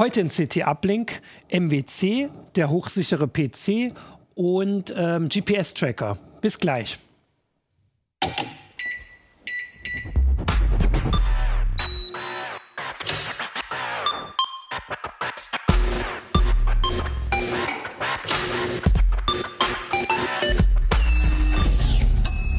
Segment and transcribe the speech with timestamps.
[0.00, 1.20] Heute in CT Uplink
[1.52, 3.92] MWC, der hochsichere PC
[4.34, 6.16] und ähm, GPS-Tracker.
[6.40, 6.98] Bis gleich.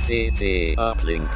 [0.06, 1.28] CT Uplink.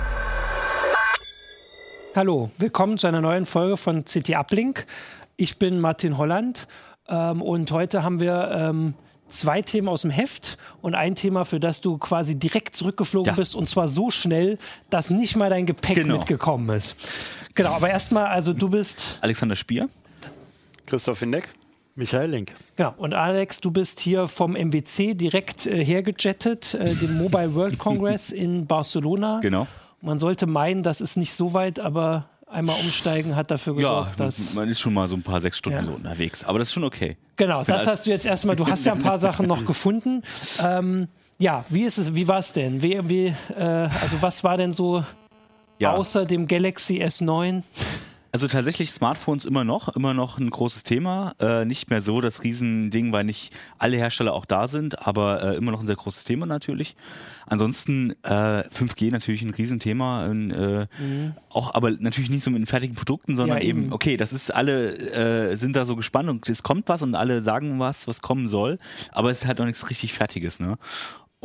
[2.16, 4.86] Hallo, willkommen zu einer neuen Folge von CT Uplink.
[5.38, 6.68] Ich bin Martin Holland
[7.08, 8.94] ähm, und heute haben wir ähm,
[9.28, 13.36] zwei Themen aus dem Heft und ein Thema, für das du quasi direkt zurückgeflogen Ja.
[13.36, 14.58] bist und zwar so schnell,
[14.90, 16.18] dass nicht mal dein Gepäck Genau.
[16.18, 16.96] mitgekommen ist.
[17.56, 19.90] Genau, aber erstmal, also du bist, Alexander Spier.
[20.86, 21.50] Christoph Hindeck.
[21.98, 22.54] Michael Link.
[22.76, 27.80] genau, und Alex, du bist hier vom MWC direkt äh, hergejettet, äh, dem Mobile World
[27.80, 29.40] Congress in Barcelona.
[29.42, 29.66] Genau.
[30.02, 34.20] Man sollte meinen, das ist nicht so weit, aber einmal umsteigen hat dafür Ja, gesorgt,
[34.20, 34.54] dass.
[34.54, 35.86] man ist schon mal so ein paar sechs Stunden Ja.
[35.86, 36.44] so unterwegs.
[36.44, 37.18] Aber das ist schon okay.
[37.38, 40.22] Genau, das hast du jetzt erstmal, du hast ja ein paar Sachen noch gefunden.
[40.64, 42.82] Ähm, ja, wie ist es, wie war es denn?
[42.82, 43.26] Wie, wie,
[43.58, 43.62] äh,
[44.02, 45.04] also was war denn so
[45.80, 45.92] Ja.
[45.94, 47.64] außer dem Galaxy S9?
[48.36, 51.36] Also tatsächlich Smartphones immer noch, immer noch ein großes Thema.
[51.40, 55.56] Äh, nicht mehr so das Riesending, weil nicht alle Hersteller auch da sind, aber äh,
[55.56, 56.98] immer noch ein sehr großes Thema natürlich.
[57.46, 58.28] Ansonsten äh,
[58.68, 60.86] 5G natürlich ein Riesenthema, äh,
[61.50, 63.64] auch aber natürlich nicht so mit den fertigen Produkten, sondern Mhm.
[63.64, 63.94] Ja, eben, eben.
[63.94, 64.92] okay, das ist alle
[65.52, 68.50] äh, sind da so gespannt und es kommt was und alle sagen was, was kommen
[68.50, 68.80] soll,
[69.14, 70.78] aber es ist halt noch nichts richtig Fertiges, ne?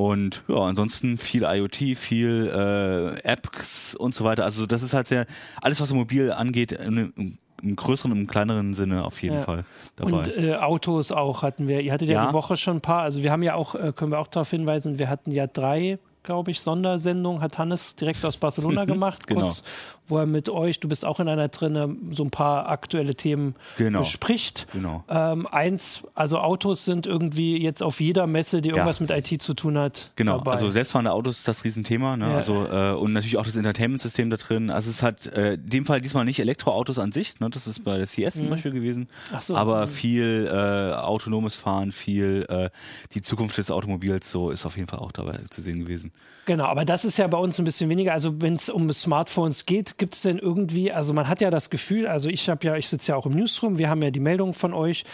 [0.01, 4.45] Und ja, ansonsten viel IoT, viel äh, Apps und so weiter.
[4.45, 5.27] Also das ist halt sehr,
[5.61, 9.43] alles was mobil angeht, im, im, größeren, im kleineren Sinne auf jeden Ja.
[9.43, 9.65] Fall
[9.97, 10.11] dabei.
[10.13, 11.81] Und äh, Autos auch hatten wir.
[11.83, 12.29] Ihr hattet ja, Ja.
[12.29, 13.03] die Woche schon ein paar.
[13.03, 15.99] Also wir haben ja auch, äh, können wir auch darauf hinweisen, wir hatten ja drei,
[16.23, 19.41] glaube ich, Sondersendungen, hat Hannes direkt aus Barcelona gemacht, Genau.
[19.43, 19.63] kurz,
[20.11, 23.55] wo er mit euch, du bist auch in einer drinne, so ein paar aktuelle Themen
[23.79, 24.01] Genau.
[24.01, 24.67] bespricht.
[24.73, 25.05] Genau.
[25.09, 29.55] Ähm, eins, also Autos sind irgendwie jetzt auf jeder Messe, die irgendwas mit IT zu
[29.55, 30.11] tun hat.
[30.17, 30.53] Genau, dabei.
[30.53, 32.29] also selbstfahrende Autos ist das Riesenthema, ne?
[32.31, 32.37] Ja.
[32.37, 34.71] Also äh, und natürlich auch das Entertainment-System da drin.
[34.71, 37.49] Also es hat äh, in dem Fall diesmal nicht Elektroautos an sich, ne?
[37.51, 39.03] Das ist bei der CS zum Beispiel gewesen.
[39.05, 39.35] Mhm.
[39.35, 39.57] Ach so.
[39.57, 39.91] Aber Mhm.
[39.91, 42.71] viel äh, autonomes Fahren, viel äh,
[43.15, 46.13] die Zukunft des Automobils, so ist auf jeden Fall auch dabei zu sehen gewesen.
[46.47, 48.13] Genau, aber das ist ja bei uns ein bisschen weniger.
[48.13, 51.71] Also wenn es um Smartphones geht, gibt es denn irgendwie, also man hat ja das
[51.71, 54.19] Gefühl, also ich habe ja, ich sitze ja auch im Newsroom, wir haben ja die
[54.19, 55.05] Meldung von euch,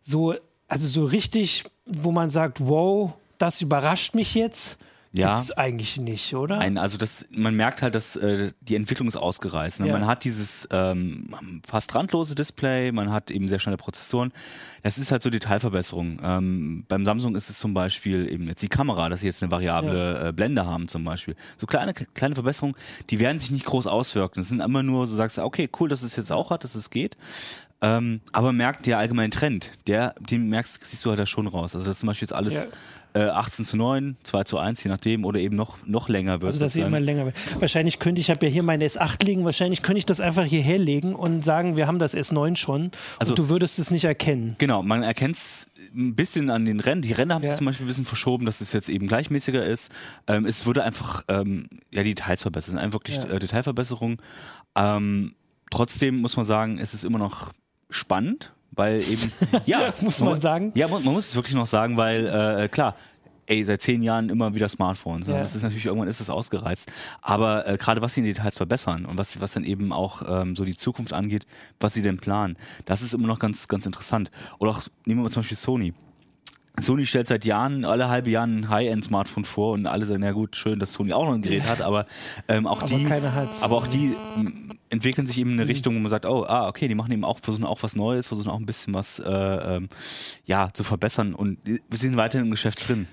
[0.00, 0.34] so,
[0.68, 4.78] also so richtig, wo man sagt, wow, das überrascht mich jetzt,
[5.16, 5.34] Ja.
[5.34, 6.58] gibt's eigentlich nicht, oder?
[6.58, 9.80] Ein, also das, man merkt halt, dass äh, die Entwicklung ist ausgereizt.
[9.80, 9.88] Ne?
[9.88, 9.92] Ja.
[9.92, 11.28] Man hat dieses ähm,
[11.66, 14.32] fast randlose Display, man hat eben sehr schnelle Prozessoren.
[14.82, 16.20] Das ist halt so Detailverbesserung.
[16.22, 19.50] Ähm, beim Samsung ist es zum Beispiel eben jetzt die Kamera, dass sie jetzt eine
[19.50, 21.34] variable äh, Blende haben zum Beispiel.
[21.58, 22.76] So kleine kleine Verbesserungen,
[23.10, 24.34] die werden sich nicht groß auswirken.
[24.36, 26.74] Das sind immer nur, so sagst du, okay, cool, dass es jetzt auch hat, dass
[26.74, 27.16] es geht.
[27.82, 31.74] Ähm, aber merkt der allgemeine Trend, der, den merkst, siehst du halt da schon raus.
[31.74, 32.64] Also das ist zum Beispiel jetzt alles Ja.
[33.16, 36.52] Äh, 18 zu 9, 2 zu 1, je nachdem, oder eben noch, noch länger wird
[36.52, 37.36] also dass sie immer länger wird.
[37.60, 40.44] Wahrscheinlich könnte ich, ich habe ja hier meine S8 liegen, wahrscheinlich könnte ich das einfach
[40.44, 44.56] hierher legen und sagen, wir haben das S9 schon Also- du würdest es nicht erkennen.
[44.58, 47.02] Genau, man erkennt es ein bisschen an den Rennen.
[47.02, 47.50] Die Rennen haben Ja.
[47.50, 49.90] sich zum Beispiel ein bisschen verschoben, dass es jetzt eben gleichmäßiger ist.
[50.26, 52.68] Ähm, es wurde einfach ähm, ja, die Details verbessert.
[52.68, 53.24] Es sind einfach wirklich Ja.
[53.28, 54.18] äh, Detailverbesserungen.
[54.76, 55.34] Ähm,
[55.70, 57.52] trotzdem muss man sagen, es ist immer noch
[57.90, 59.32] spannend, weil eben,
[59.66, 60.72] ja, Muss man sagen.
[60.74, 62.94] Ja, man, man muss es wirklich noch sagen, weil äh, klar,
[63.46, 65.26] ey, seit zehn Jahren immer wieder Smartphones.
[65.26, 65.34] Ja.
[65.34, 65.40] Ja.
[65.40, 66.90] Das ist natürlich, irgendwann ist es ausgereizt.
[67.22, 70.54] Aber äh, gerade was sie in Details verbessern und was, was dann eben auch ähm,
[70.54, 71.46] so die Zukunft angeht,
[71.80, 74.30] was sie denn planen, das ist immer noch ganz, ganz interessant.
[74.58, 75.94] Oder auch, nehmen wir mal zum Beispiel Sony.
[76.80, 80.56] Sony stellt seit Jahren, alle halbe Jahre ein High-End-Smartphone vor und alle sagen, ja gut,
[80.56, 82.06] schön, dass Sony auch noch ein Gerät hat, aber
[82.48, 83.06] ähm, auch Aber die,
[83.60, 84.14] aber auch die
[84.90, 85.70] entwickeln sich eben in eine Mhm.
[85.70, 88.28] Richtung, wo man sagt, oh, ah, okay, die machen eben auch, versuchen auch was Neues,
[88.28, 89.88] versuchen auch ein bisschen was, äh, ähm,
[90.44, 93.06] ja, zu verbessern und wir sind weiterhin im Geschäft drin.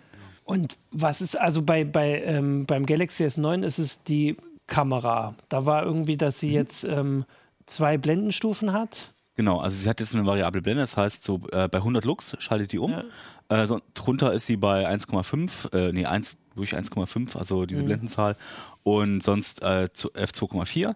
[0.44, 4.36] Und was ist also bei, bei ähm, beim Galaxy S9 ist es die
[4.68, 5.36] Kamera.
[5.48, 6.48] Da war irgendwie, dass Mhm.
[6.48, 7.24] sie jetzt ähm,
[7.66, 9.13] zwei Blendenstufen hat.
[9.36, 12.36] Genau, also sie hat jetzt eine variable Blende, das heißt, so äh, bei 100 Lux
[12.40, 12.92] schaltet die um.
[12.92, 13.04] Ja.
[13.50, 18.36] Äh, so, drunter ist sie bei 1,5, äh, nee, 1, durch 1,5, also diese Blendenzahl.
[18.84, 20.96] Und sonst äh, zu F2,4.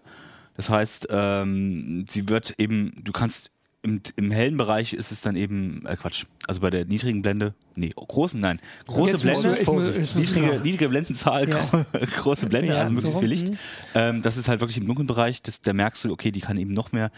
[0.56, 3.50] Das heißt, ähm, sie wird eben, du kannst
[3.82, 7.54] im, im hellen Bereich ist es dann eben, äh, Quatsch, also bei der niedrigen Blende,
[7.76, 10.60] nee, großen, nein, große Jetzt Blende, ich muss- ich muss- niedrige, ja.
[10.60, 11.58] niedrige Blendenzahl, Ja.
[11.64, 11.84] gro
[12.22, 13.48] große Blende, also möglichst so viel Licht.
[13.50, 13.56] mhm.
[13.94, 16.56] Ähm, das ist halt wirklich im dunklen Bereich, das, da merkst du, okay, die kann
[16.56, 17.12] eben noch mehr,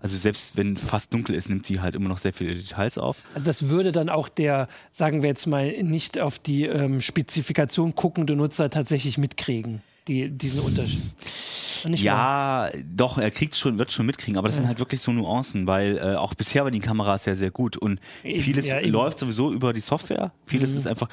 [0.00, 3.18] also selbst wenn fast dunkel ist, nimmt sie halt immer noch sehr viele Details auf.
[3.34, 7.94] Also das würde dann auch der, sagen wir jetzt mal, nicht auf die ähm, Spezifikation
[7.94, 11.02] guckende Nutzer tatsächlich mitkriegen, die, diesen Unterschied.
[11.84, 15.12] Nicht ja, doch, er kriegt schon, wird schon mitkriegen, aber das sind halt wirklich so
[15.12, 19.18] Nuancen, weil äh, auch bisher war die Kamera sehr, sehr gut und vieles ja, läuft
[19.18, 20.32] sowieso über die Software.
[20.46, 21.08] Vieles ist einfach,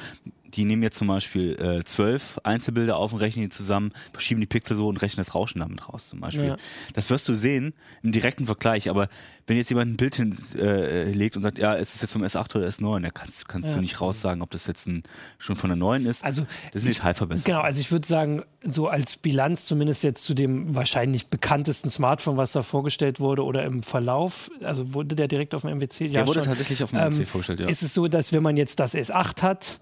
[0.55, 4.47] die nehmen jetzt zum Beispiel äh, zwölf Einzelbilder auf und rechnen die zusammen, verschieben die
[4.47, 6.45] Pixel so und rechnen das Rauschen damit raus zum Beispiel.
[6.45, 6.57] Ja.
[6.93, 7.73] Das wirst du sehen
[8.03, 9.09] im direkten Vergleich, aber
[9.47, 12.55] wenn jetzt jemand ein Bild hinlegt äh, und sagt, ja, es ist jetzt vom S8
[12.55, 13.75] oder S9, da kannst, kannst Ja.
[13.75, 15.03] du nicht raussagen, ob das jetzt ein,
[15.37, 16.23] schon von der neuen ist.
[16.23, 17.43] Also, das sind Detailverbesserungen.
[17.45, 22.37] Genau, also ich würde sagen, so als Bilanz zumindest jetzt zu dem wahrscheinlich bekanntesten Smartphone,
[22.37, 26.05] was da vorgestellt wurde oder im Verlauf, also wurde der direkt auf dem MWC?
[26.05, 26.47] Ja, Der wurde schon.
[26.49, 27.67] tatsächlich auf dem Ähm, MC vorgestellt, ja.
[27.67, 29.79] Ist es so, dass wenn man jetzt das S8 hat,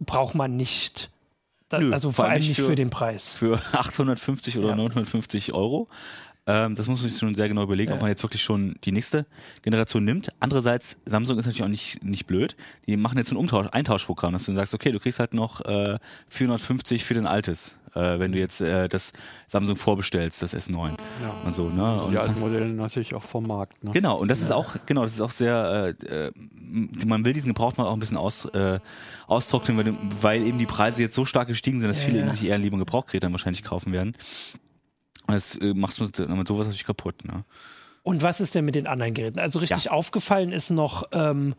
[0.00, 1.10] braucht man nicht,
[1.68, 3.32] da, Nö, also vor allem nicht für- für den Preis.
[3.32, 4.76] für 850 oder Ja.
[4.76, 5.88] 950 Euro.
[6.46, 8.02] Ähm, das muss man sich schon sehr genau überlegen, ob Ja.
[8.02, 9.26] man jetzt wirklich schon die nächste
[9.62, 10.30] Generation nimmt.
[10.40, 12.56] Andererseits, Samsung ist natürlich auch nicht, nicht blöd.
[12.86, 15.98] Die machen jetzt ein Umtausch, Eintauschprogramm, dass du sagst, okay, du kriegst halt noch äh,
[16.30, 19.12] 450 für den altes, äh, wenn du jetzt äh, das
[19.48, 20.88] Samsung vorbestellst, das S9.
[20.88, 20.96] Ja.
[21.44, 22.02] Und so, ne?
[22.02, 23.82] Und Die alten Modelle natürlich auch vom Markt.
[23.84, 23.90] Ne?
[23.92, 26.32] Genau, und das ist auch, genau, das ist auch sehr, äh, äh,
[27.06, 28.78] man will diesen Gebrauchtmarkt auch ein bisschen aus, äh,
[29.26, 32.22] austrocknen, weil, weil eben die Preise jetzt so stark gestiegen sind, dass Ja, viele ja.
[32.24, 34.14] eben sich eher lieber einen Gebrauchgerät dann wahrscheinlich kaufen werden.
[35.26, 37.24] Und das äh, macht damit sowas natürlich kaputt.
[37.24, 37.44] Ne?
[38.02, 39.38] Und was ist denn mit den anderen Geräten?
[39.38, 41.54] Also richtig aufgefallen ist noch ähm,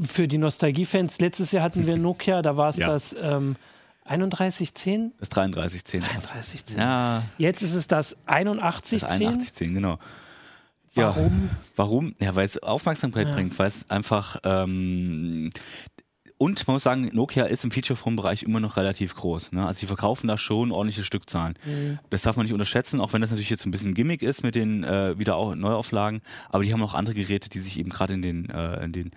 [0.00, 2.88] für die Nostalgie-Fans, letztes Jahr hatten wir Nokia, da war es Ja.
[2.88, 3.56] das ähm,
[4.04, 5.12] 3110?
[5.18, 6.00] Das 3310.
[6.02, 6.78] 3310.
[6.78, 9.02] Ja, Jetzt ist es das das 8110.
[9.04, 9.98] 8110, genau.
[10.94, 11.32] Warum?
[11.50, 12.14] Ja, warum?
[12.20, 13.34] Ja, weil es Aufmerksamkeit Ja.
[13.34, 15.50] bringt, weil es einfach ähm,
[16.36, 19.52] und man muss sagen, Nokia ist im Feature-Phone-Bereich immer noch relativ groß.
[19.52, 19.66] Ne?
[19.66, 21.54] Also sie verkaufen da schon ordentliche Stückzahlen.
[21.64, 21.98] Mhm.
[22.10, 24.54] Das darf man nicht unterschätzen, auch wenn das natürlich jetzt ein bisschen Gimmick ist mit
[24.56, 26.20] den äh, wieder auch Neuauflagen.
[26.50, 29.10] Aber die haben auch andere Geräte, die sich eben gerade in den, äh, in den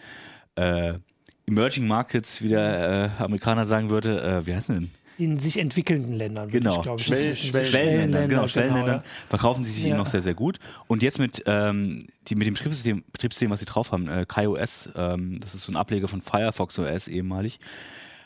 [0.56, 1.00] äh,
[1.48, 4.92] Emerging Markets, wie der äh, Amerikaner sagen würde, äh, wie heißen denn?
[5.18, 6.50] In sich entwickelnden Ländern.
[6.50, 6.76] Genau.
[6.76, 9.04] Ich, glaube ich, Schwell- Schwell- Schwellenländern, genau, Schwellenländern ja.
[9.30, 9.90] verkaufen sie sich Ja.
[9.90, 10.60] eben noch sehr, sehr gut.
[10.88, 14.90] Und jetzt mit, ähm, die, mit dem Betriebssystem, Betriebssystem, was sie drauf haben, äh, KaiOS,
[14.96, 17.60] ähm, das ist so ein Ableger von Firefox OS ehemalig,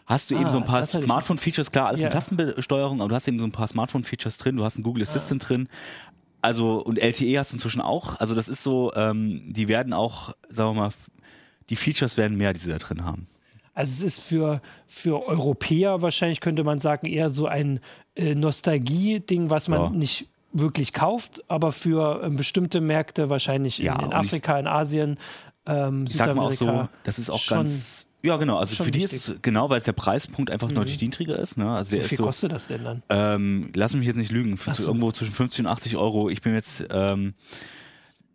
[0.07, 2.07] hast du eben Ah, so ein paar Smartphone-Features, klar, alles Ja.
[2.07, 5.03] mit Tastensteuerung, aber du hast eben so ein paar Smartphone-Features drin, du hast einen Google
[5.03, 5.69] Assistant drin,
[6.41, 10.33] also und LTE hast du inzwischen auch, also das ist so, ähm, die werden auch,
[10.49, 10.89] sagen wir mal,
[11.69, 13.27] die Features werden mehr, die sie da drin haben.
[13.73, 17.79] Also es ist für, für Europäer wahrscheinlich, könnte man sagen, eher so ein
[18.15, 19.89] äh, Nostalgie-Ding, was man Ja.
[19.89, 24.67] nicht wirklich kauft, aber für äh, bestimmte Märkte wahrscheinlich in, Ja, in und Afrika, in
[24.67, 25.17] Asien,
[25.65, 26.89] ähm, Ich sag mal auch Südamerika.
[26.91, 28.07] so, das ist auch schon- ganz.
[28.23, 28.57] Ja, genau.
[28.57, 29.17] Also für die wichtig.
[29.17, 31.57] ist es, genau, weil es der Preispunkt einfach deutlich niedriger ist.
[31.57, 31.67] Ne?
[31.71, 33.01] Also der Wie ist viel so, kostet das denn dann?
[33.09, 34.85] ähm, lass mich jetzt nicht lügen, für so.
[34.87, 36.29] irgendwo zwischen 50 und 80 Euro.
[36.29, 37.33] Ich bin jetzt, ähm,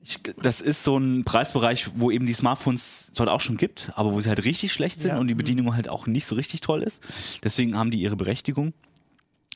[0.06, 4.12] ich, das ist so ein Preisbereich, wo eben die Smartphones zwar auch schon gibt, aber
[4.12, 5.18] wo sie halt richtig schlecht sind Ja.
[5.18, 7.02] und die Bedienung halt auch nicht so richtig toll ist.
[7.42, 8.72] Deswegen haben die ihre Berechtigung.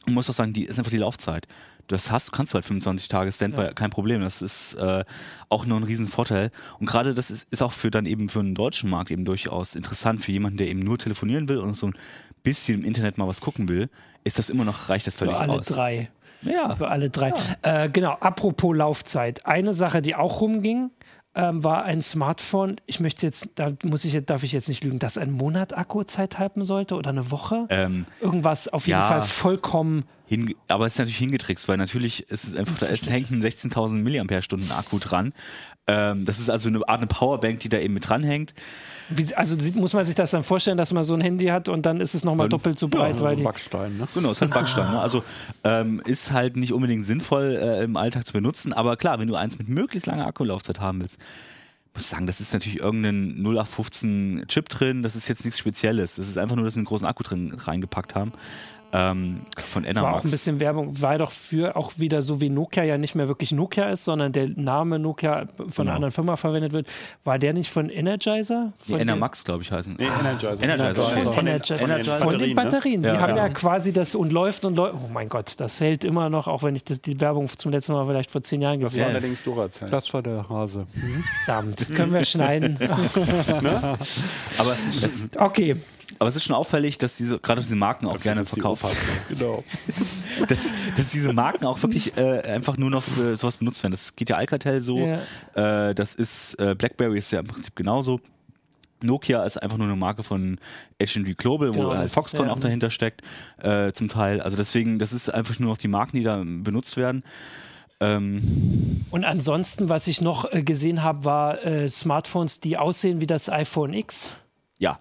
[0.07, 1.47] Und muss auch sagen, die ist einfach die Laufzeit.
[1.87, 3.73] Das hast, kannst du halt 25 Tage Standby, Ja.
[3.75, 4.23] kein Problem.
[4.23, 5.05] Das ist äh,
[5.51, 6.51] auch nur ein Riesenvorteil.
[6.79, 9.75] Und gerade das ist, ist auch für dann eben für den deutschen Markt eben durchaus
[9.75, 10.25] interessant.
[10.25, 11.95] Für jemanden, der eben nur telefonieren will und so ein
[12.43, 13.91] bisschen im Internet mal was gucken will,
[14.25, 15.67] ist das immer noch, reicht das völlig Für alle aus.
[15.67, 16.11] drei.
[16.43, 16.77] Ja.
[16.77, 17.33] Für alle drei.
[17.63, 19.47] Äh, genau, apropos Laufzeit.
[19.47, 20.91] Eine Sache, die auch rumging,
[21.35, 22.77] ähm, war ein Smartphone.
[22.87, 26.39] Ich möchte jetzt, da muss ich, darf ich jetzt nicht lügen, dass ein Monat Akkuzeit
[26.39, 27.67] halten sollte oder eine Woche.
[27.69, 29.07] Ähm, Irgendwas auf jeden ja.
[29.07, 30.05] Fall vollkommen.
[30.31, 33.43] Hinge aber es ist natürlich hingetrickst, weil natürlich ist es einfach, da ist, hängt ein
[33.43, 35.35] 16.000 Milliampere-Stunden Akku dran.
[35.89, 38.55] Ähm, das ist also eine Art eine Powerbank, die da eben mit dranhängt.
[39.09, 41.69] Wie, also sieht- muss man sich das dann vorstellen, dass man so ein Handy hat
[41.69, 43.43] und dann ist es nochmal doppelt so ja, breit, Also weil die.
[43.43, 44.07] Backstein, ne?
[44.15, 44.93] Genau, ist halt Backstein.
[44.93, 45.01] Ne?
[45.01, 45.25] Also
[45.65, 49.35] ähm, ist halt nicht unbedingt sinnvoll äh, im Alltag zu benutzen, aber klar, wenn du
[49.35, 51.19] eins mit möglichst langer Akkulaufzeit haben willst,
[51.93, 56.15] muss ich sagen, das ist natürlich irgendein 0815 Chip drin, das ist jetzt nichts Spezielles.
[56.15, 58.31] Das ist einfach nur, dass sie einen großen Akku drin reingepackt haben.
[58.93, 60.25] Ähm, von Das war auch Enermax.
[60.25, 63.53] ein bisschen Werbung, war doch für auch wieder so wie Nokia ja nicht mehr wirklich
[63.53, 65.93] Nokia ist, sondern der Name Nokia von einer Genau.
[65.95, 66.89] anderen Firma verwendet wird.
[67.23, 68.73] War der nicht von Energizer?
[68.79, 69.95] Von der- Enermax, glaube ich, heißen.
[69.99, 70.63] Nee, Energizer.
[70.65, 73.09] Energizer, Von, von, Von der, den- von, von den Batterien, ne?
[73.11, 73.21] Die Ja.
[73.21, 73.47] haben ja.
[73.47, 73.49] Ja.
[73.51, 74.95] quasi das und läuft und läuft.
[74.97, 77.93] Oh mein Gott, das hält immer noch, auch wenn ich das, die Werbung zum letzten
[77.93, 79.19] Mal vielleicht vor zehn Jahren Das gesehen war habe.
[79.19, 79.89] allerdings Duracell.
[79.89, 80.87] Das war der Hase.
[81.45, 82.77] Verdammt, können wir schneiden.
[84.59, 85.77] Aber, das, Okay,
[86.19, 88.85] aber es ist schon auffällig, dass diese, gerade diese Marken auch gerne verkauft
[89.29, 89.65] Genau.
[90.49, 93.93] dass, dass diese Marken auch wirklich äh, einfach nur noch für sowas benutzt werden.
[93.93, 94.99] Das geht ja Alcatel so,
[95.55, 98.21] äh, das ist äh, BlackBerry ist ja im Prinzip genauso.
[99.03, 100.59] Nokia ist einfach nur eine Marke von
[101.01, 102.53] H&V Global, Genau, wo halt Foxconn ja.
[102.53, 103.23] auch dahinter steckt,
[103.59, 104.41] äh, zum Teil.
[104.41, 107.23] Also deswegen, das ist einfach nur noch die Marken, die da benutzt werden.
[108.01, 113.27] Ähm, und ansonsten, was ich noch äh, gesehen habe, war äh, Smartphones, die aussehen wie
[113.27, 114.33] das iPhone X.
[114.81, 114.99] Ja.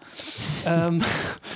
[0.65, 1.01] Ähm.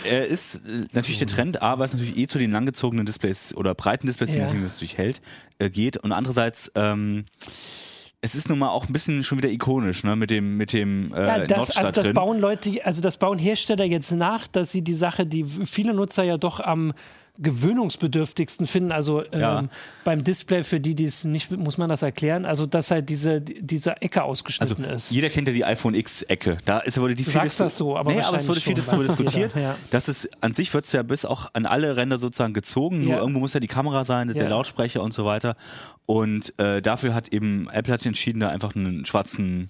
[0.06, 3.56] Er ist äh, natürlich der Trend, A, weil es natürlich eh zu den langgezogenen Displays
[3.56, 4.48] oder breiten Displays, ja.
[4.48, 5.22] die das natürlich hält,
[5.60, 5.96] äh, geht.
[5.96, 7.24] Und andererseits, ähm,
[8.20, 11.14] es ist nun mal auch ein bisschen schon wieder ikonisch, ne, mit dem, mit dem
[11.14, 14.82] äh, ja, das, also das bauen Leute, also das bauen Hersteller jetzt nach, dass sie
[14.82, 16.94] die Sache, die viele Nutzer ja doch am
[17.40, 18.92] gewöhnungsbedürftigsten finden.
[18.92, 19.64] Also ähm, ja.
[20.04, 23.42] beim Display, für die, die es nicht, muss man das erklären, also dass halt diese,
[23.42, 25.12] diese Ecke ausgeschnitten also, ist.
[25.12, 26.58] Jeder kennt ja die iPhone X-Ecke.
[26.66, 29.56] Da ist, wurde die sagst das so, aber, nee, aber es wurde viel diskutiert.
[29.56, 29.76] Ja.
[29.90, 33.14] Das ist, an sich wird es ja bis auch an alle Ränder sozusagen gezogen, nur
[33.14, 33.20] ja.
[33.20, 35.56] irgendwo muss ja die Kamera sein, der Lautsprecher und so weiter.
[36.06, 39.70] Und äh, dafür hat eben Apple hat sich entschieden, da einfach einen schwarzen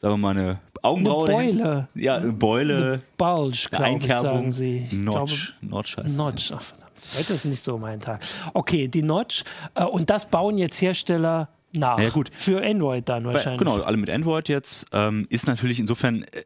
[0.00, 1.28] sagen wir mal, eine Augenbraue.
[1.28, 1.88] Eine Beule.
[1.94, 2.76] Ja, eine Beule.
[2.76, 4.22] Eine Bulge, glaube Einkerbung.
[4.22, 4.88] sagen sie.
[4.92, 5.54] Notch.
[5.60, 6.52] Glaube, Notch heißt Notch.
[6.54, 6.92] Ach, verdammt.
[7.16, 8.22] Heute ist nicht so mein Tag.
[8.54, 9.44] Okay, die Notch.
[9.74, 11.98] Äh, und das bauen jetzt Hersteller nach.
[11.98, 12.30] Ja, gut.
[12.32, 13.58] Für Android dann wahrscheinlich.
[13.58, 14.86] Genau, alle mit Android jetzt.
[14.92, 16.42] Ähm, ist natürlich insofern äh,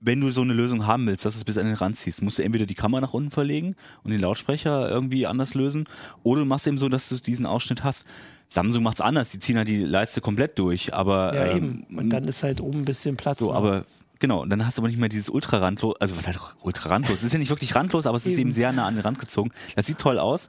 [0.00, 2.22] wenn du so eine Lösung haben willst, dass du es bis an den Rand ziehst,
[2.22, 5.88] musst du entweder die Kamera nach unten verlegen und den Lautsprecher irgendwie anders lösen,
[6.22, 8.04] oder du machst eben so, dass du diesen Ausschnitt hast.
[8.48, 11.56] Samsung macht es anders, die ziehen halt die Leiste komplett durch, aber ja ähm,
[11.88, 11.98] eben.
[11.98, 13.38] Und dann ist halt oben ein bisschen Platz.
[13.38, 13.84] So, aber
[14.18, 17.18] genau, dann hast du aber nicht mehr dieses ultra randlos, also was heißt ultra randlos?
[17.18, 18.32] Es ist ja nicht wirklich randlos, aber es eben.
[18.32, 19.50] ist eben sehr nah an den Rand gezogen.
[19.74, 20.48] Das sieht toll aus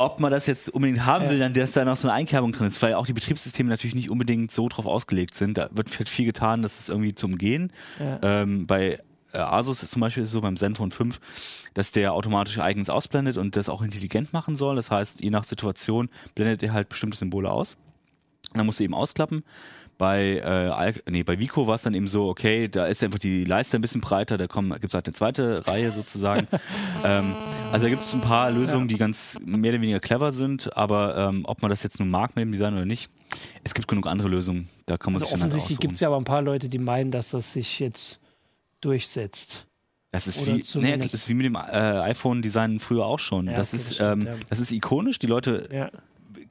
[0.00, 2.66] ob man das jetzt unbedingt haben will, dann dass da noch so eine Einkerbung drin
[2.66, 5.58] ist, weil auch die Betriebssysteme natürlich nicht unbedingt so drauf ausgelegt sind.
[5.58, 7.70] Da wird viel getan, das ist irgendwie zu umgehen.
[7.98, 8.18] Ja.
[8.22, 8.98] Ähm, bei
[9.32, 11.20] Asus ist zum Beispiel so beim Zenfone 5,
[11.74, 14.76] dass der automatisch eigens ausblendet und das auch intelligent machen soll.
[14.76, 17.76] Das heißt, je nach Situation blendet er halt bestimmte Symbole aus.
[18.54, 19.44] Dann musst du eben ausklappen.
[19.96, 23.44] Bei, äh, nee, bei Vico war es dann eben so, okay, da ist einfach die
[23.44, 26.48] Leiste ein bisschen breiter, da gibt es halt eine zweite Reihe sozusagen.
[27.04, 27.34] ähm,
[27.70, 31.18] also da gibt es ein paar Lösungen, die ganz mehr oder weniger clever sind, aber
[31.18, 33.10] ähm, ob man das jetzt nun mag mit dem Design oder nicht,
[33.62, 36.00] es gibt genug andere Lösungen, da kann man also sich dann halt Offensichtlich gibt es
[36.00, 38.20] ja aber ein paar Leute, die meinen, dass das sich jetzt
[38.80, 39.66] durchsetzt.
[40.12, 43.46] Das ist wie, nee, das ist wie mit dem äh, iPhone-Design früher auch schon.
[43.46, 44.38] Ja, das, okay, ist, das, stimmt, ähm, ja.
[44.48, 45.20] das ist ikonisch.
[45.20, 45.90] Die Leute ja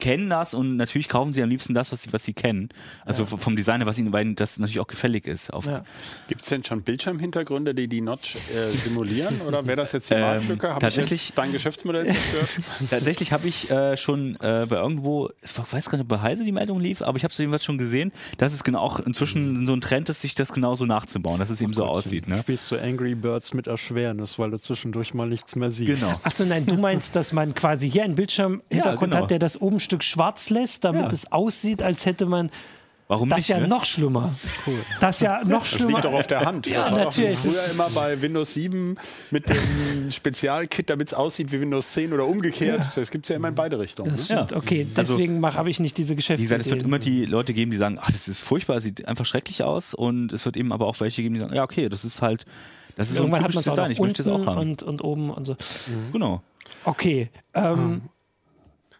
[0.00, 2.70] kennen das und natürlich kaufen sie am liebsten das, was sie, was sie kennen.
[3.04, 3.36] Also ja.
[3.36, 5.50] vom Designer, was ihnen beiden das natürlich auch gefällig ist.
[5.64, 5.84] Ja.
[6.28, 9.40] Gibt es denn schon Bildschirmhintergründe, die die Notch äh, simulieren?
[9.42, 10.70] Oder wäre das jetzt die ähm, Marktlücke?
[10.70, 12.48] Habe tatsächlich, ich dein Geschäftsmodell zerstört?
[12.90, 16.44] tatsächlich habe ich äh, schon äh, bei irgendwo, ich weiß gar nicht, ob bei Heise
[16.44, 19.66] die Meldung lief, aber ich habe es jedenfalls schon gesehen, dass es genau auch inzwischen
[19.66, 22.26] so ein Trend ist, sich das genauso nachzubauen, dass es eben so aussieht.
[22.26, 22.36] Ne?
[22.36, 26.02] Du spielst du Angry Birds mit Erschwernis, weil du zwischendurch mal nichts mehr siehst.
[26.02, 26.18] Genau.
[26.22, 29.22] Achso, nein, du meinst, dass man quasi hier einen Bildschirmhintergrund ja, genau.
[29.22, 31.12] hat, der das oben Stück schwarz lässt, damit ja.
[31.12, 32.50] es aussieht, als hätte man
[33.08, 33.38] Warum das?
[33.38, 33.66] Das ist ja ne?
[33.66, 34.32] noch schlimmer.
[34.64, 34.74] Cool.
[35.00, 35.84] Das ist ja noch schlimmer.
[35.84, 36.68] Das liegt doch auf der Hand.
[36.68, 37.38] Ja, das war natürlich.
[37.38, 38.96] früher immer bei Windows 7
[39.32, 42.84] mit dem Spezialkit, damit es aussieht wie Windows 10 oder umgekehrt.
[42.84, 42.92] Ja.
[42.94, 44.14] Das gibt es ja immer in beide Richtungen.
[44.14, 44.20] Ne?
[44.28, 44.46] Ja.
[44.54, 46.38] Okay, also deswegen also, habe ich nicht diese Geschäfte.
[46.38, 49.08] Wie gesagt, es wird immer die Leute geben, die sagen, ach, das ist furchtbar, sieht
[49.08, 49.92] einfach schrecklich aus.
[49.92, 52.44] Und es wird eben aber auch welche geben, die sagen, ja, okay, das ist halt,
[52.94, 54.60] das ist Irgendwann so ein typisches Design, ich möchte es auch haben.
[54.60, 55.54] Und, und oben und so.
[55.54, 56.12] Mhm.
[56.12, 56.42] Genau.
[56.84, 57.28] Okay.
[57.54, 58.02] Ähm,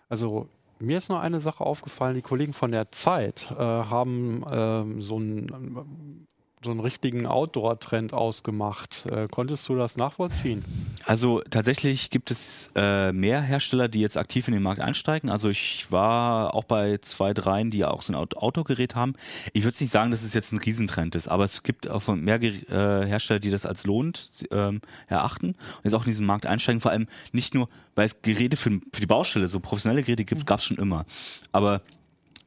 [0.09, 0.49] also
[0.81, 5.19] mir ist noch eine Sache aufgefallen, die Kollegen von der Zeit äh, haben ähm, so
[5.19, 6.27] ein
[6.63, 9.07] so einen richtigen Outdoor-Trend ausgemacht.
[9.07, 10.63] Äh, konntest du das nachvollziehen?
[11.07, 15.31] Also tatsächlich gibt es äh, mehr Hersteller, die jetzt aktiv in den Markt einsteigen.
[15.31, 19.15] Also ich war auch bei zwei, dreien, die auch so ein Autogerät haben.
[19.55, 22.43] Ich würde nicht sagen, dass es jetzt ein Riesentrend ist, aber es gibt auch mehr
[22.43, 26.83] äh, Hersteller, die das als lohnt ähm, erachten und jetzt auch in diesen Markt einsteigen.
[26.83, 30.47] Vor allem nicht nur, weil es Geräte für, für die Baustelle, so professionelle Geräte gibt,
[30.47, 31.07] gab es schon immer.
[31.53, 31.81] Aber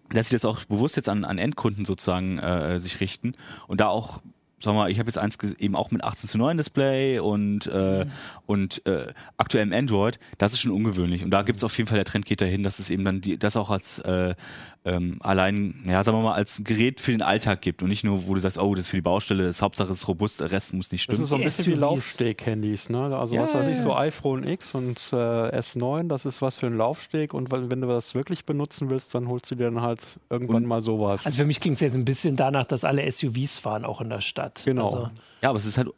[0.10, 3.36] dass sie das auch bewusst jetzt an, an Endkunden sozusagen äh, sich richten
[3.68, 4.22] und da auch
[4.64, 8.06] sag mal, ich habe jetzt eins eben auch mit 18 zu 9 Display und, äh,
[8.06, 8.12] mhm.
[8.46, 9.08] und äh,
[9.38, 11.24] aktuellem Android, das ist schon ungewöhnlich.
[11.24, 13.22] Und da gibt es auf jeden Fall der Trend geht dahin, dass es eben dann
[13.22, 14.36] die, das auch als äh,
[14.86, 18.28] ähm, allein, ja, sagen wir mal, als Gerät für den Alltag gibt und nicht nur,
[18.28, 20.74] wo du sagst, oh, das ist für die Baustelle, das Hauptsache ist robust, der Rest
[20.74, 21.20] muss nicht stimmen.
[21.20, 23.18] Das ist so ein bisschen wie Laufsteg-Handys, ne?
[23.18, 26.66] Also ja, was weiß ich, so iPhone X und äh, S9, das ist was für
[26.66, 30.20] einen Laufsteg und wenn du das wirklich benutzen willst, dann holst du dir dann halt
[30.30, 31.26] irgendwann und, mal sowas.
[31.26, 34.10] Also für mich klingt es jetzt ein bisschen danach, dass alle SUVs fahren, auch in
[34.10, 34.64] der Stadt.
[34.66, 34.84] Genau.
[34.84, 35.08] Also
[35.42, 35.90] ja, aber es ist halt,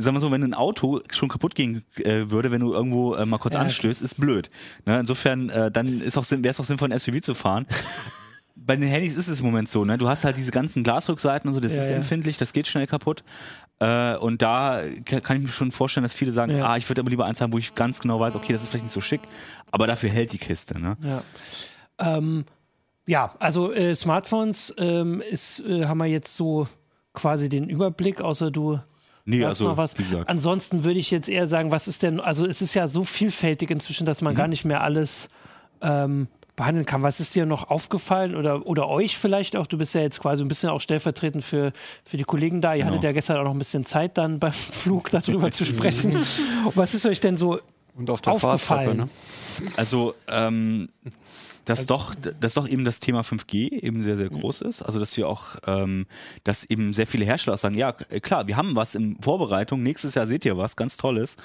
[0.00, 3.26] sag mal so, wenn ein Auto schon kaputt gehen äh, würde, wenn du irgendwo äh,
[3.26, 4.50] mal kurz ja, anstößt, ist blöd.
[4.86, 5.00] Ne?
[5.00, 7.66] Insofern, äh, dann ist auch wäre es auch sinnvoll, ein SUV zu fahren.
[8.56, 9.96] Bei den Handys ist es im Moment so, ne?
[9.96, 11.96] Du hast halt diese ganzen Glasrückseiten und so, das ja, ist ja.
[11.96, 13.24] empfindlich, das geht schnell kaputt.
[13.78, 17.08] Äh, und da kann ich mir schon vorstellen, dass viele sagen, ah, ich würde aber
[17.08, 19.22] lieber eins haben, wo ich ganz genau weiß, okay, das ist vielleicht nicht so schick,
[19.70, 20.98] aber dafür hält die Kiste, ne?
[21.02, 21.22] Ja.
[21.98, 22.44] Ähm,
[23.06, 26.68] ja, also äh, Smartphones ähm, ist, äh, haben wir jetzt so
[27.14, 28.80] quasi den Überblick, außer du
[29.24, 29.94] Nee, also, noch was.
[30.26, 33.70] Ansonsten würde ich jetzt eher sagen, was ist denn, also es ist ja so vielfältig
[33.70, 34.38] inzwischen, dass man mhm.
[34.38, 35.28] gar nicht mehr alles
[35.82, 37.02] ähm, behandeln kann.
[37.02, 39.66] Was ist dir noch aufgefallen oder, oder euch vielleicht auch?
[39.66, 41.72] Du bist ja jetzt quasi ein bisschen auch stellvertretend für,
[42.04, 42.74] für die Kollegen da.
[42.74, 42.92] Ihr genau.
[42.92, 46.14] hattet ja gestern auch noch ein bisschen Zeit, dann beim Flug darüber zu sprechen.
[46.74, 47.60] Was ist euch denn so
[47.96, 48.96] und auf der aufgefallen?
[48.98, 49.08] ne?
[49.76, 50.88] Also, ähm,
[51.70, 54.82] dass also, doch, dass doch eben das Thema 5G eben sehr, sehr groß ist.
[54.82, 56.06] Also dass wir auch, ähm,
[56.44, 60.26] dass eben sehr viele Hersteller sagen, ja klar, wir haben was in Vorbereitung, nächstes Jahr
[60.26, 61.36] seht ihr was, ganz Tolles.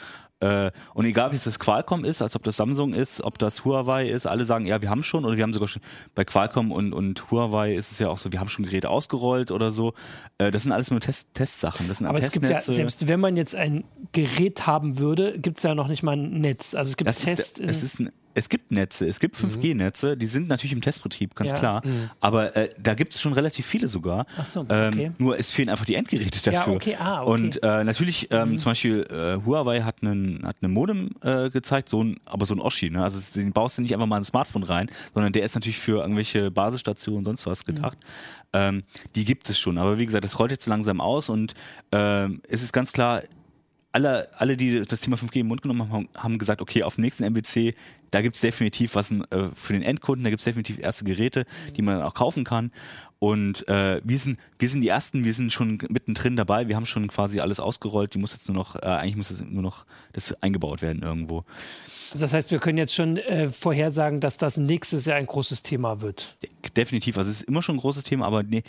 [0.41, 3.63] Äh, und egal, ob es das Qualcomm ist, als ob das Samsung ist, ob das
[3.63, 5.82] Huawei ist, alle sagen, ja, wir haben schon, oder wir haben sogar schon,
[6.13, 9.51] bei Qualcomm und, und Huawei ist es ja auch so, wir haben schon Geräte ausgerollt
[9.51, 9.94] oder so.
[10.38, 11.88] Äh, das sind alles nur Test, Testsachen.
[11.88, 15.58] Das sind Aber es gibt ja, selbst wenn man jetzt ein Gerät haben würde, gibt
[15.58, 16.75] es ja noch nicht mal ein Netz.
[16.75, 17.60] Also es gibt das Tests.
[17.60, 21.36] Ist, es ist ein es gibt Netze, es gibt 5G-Netze, die sind natürlich im Testbetrieb,
[21.36, 21.58] ganz ja.
[21.58, 21.88] klar.
[21.88, 22.10] Mhm.
[22.20, 24.27] Aber äh, da gibt es schon relativ viele sogar.
[24.38, 25.06] Ach so, ähm, okay.
[25.06, 26.74] Ähm, nur es fehlen einfach die Endgeräte dafür.
[26.74, 26.98] Ja, okay.
[27.00, 27.32] Ah, okay.
[27.32, 28.60] Und äh, natürlich, ähm, mhm.
[28.60, 32.54] zum Beispiel äh, Huawei hat einen hat eine Modem äh, gezeigt, so ein, aber so
[32.54, 32.89] ein Oschi.
[32.89, 33.01] Ne?
[33.01, 36.01] Also den baust du nicht einfach mal ein Smartphone rein, sondern der ist natürlich für
[36.01, 37.98] irgendwelche Basisstationen und sonst was gedacht.
[38.01, 38.50] Mhm.
[38.54, 38.84] Ähm,
[39.15, 39.77] die gibt es schon.
[39.77, 41.54] Aber wie gesagt, das rollt jetzt so langsam aus und
[41.94, 43.22] ähm, es ist ganz klar,
[43.96, 47.04] alle, alle, die das Thema 5G im Mund genommen haben, haben gesagt, okay, auf dem
[47.06, 47.75] nächsten MBC,
[48.15, 51.45] da gibt es definitiv was äh, für den Endkunden, da gibt es definitiv erste Geräte,
[51.75, 52.72] die man auch kaufen kann.
[53.19, 56.86] Und äh, wir, sind, wir sind die Ersten, wir sind schon mittendrin dabei, wir haben
[56.86, 59.86] schon quasi alles ausgerollt, die muss jetzt nur noch, äh, eigentlich muss jetzt nur noch
[60.13, 61.43] das eingebaut werden irgendwo.
[62.12, 65.62] Also das heißt, wir können jetzt schon äh, vorhersagen, dass das nächstes Jahr ein großes
[65.62, 66.38] Thema wird.
[66.41, 68.63] De definitiv, also es ist immer schon ein großes Thema, aber nee,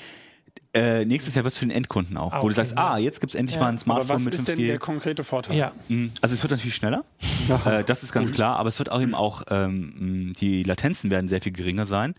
[0.75, 3.21] äh, nächstes Jahr wird es für den Endkunden auch, ah, wo du sagst, ah, jetzt
[3.21, 3.63] gibt es endlich ja.
[3.63, 4.37] mal ein Smartphone mit 5G.
[4.37, 5.57] Was ist denn der konkrete Vorteil?
[5.57, 5.73] Ja.
[5.89, 6.13] Mhm.
[6.21, 7.05] Also es wird natürlich schneller,
[7.65, 11.29] äh, das ist ganz klar, aber es wird auch eben auch, ähm, die Latenzen werden
[11.29, 12.15] sehr viel geringer sein,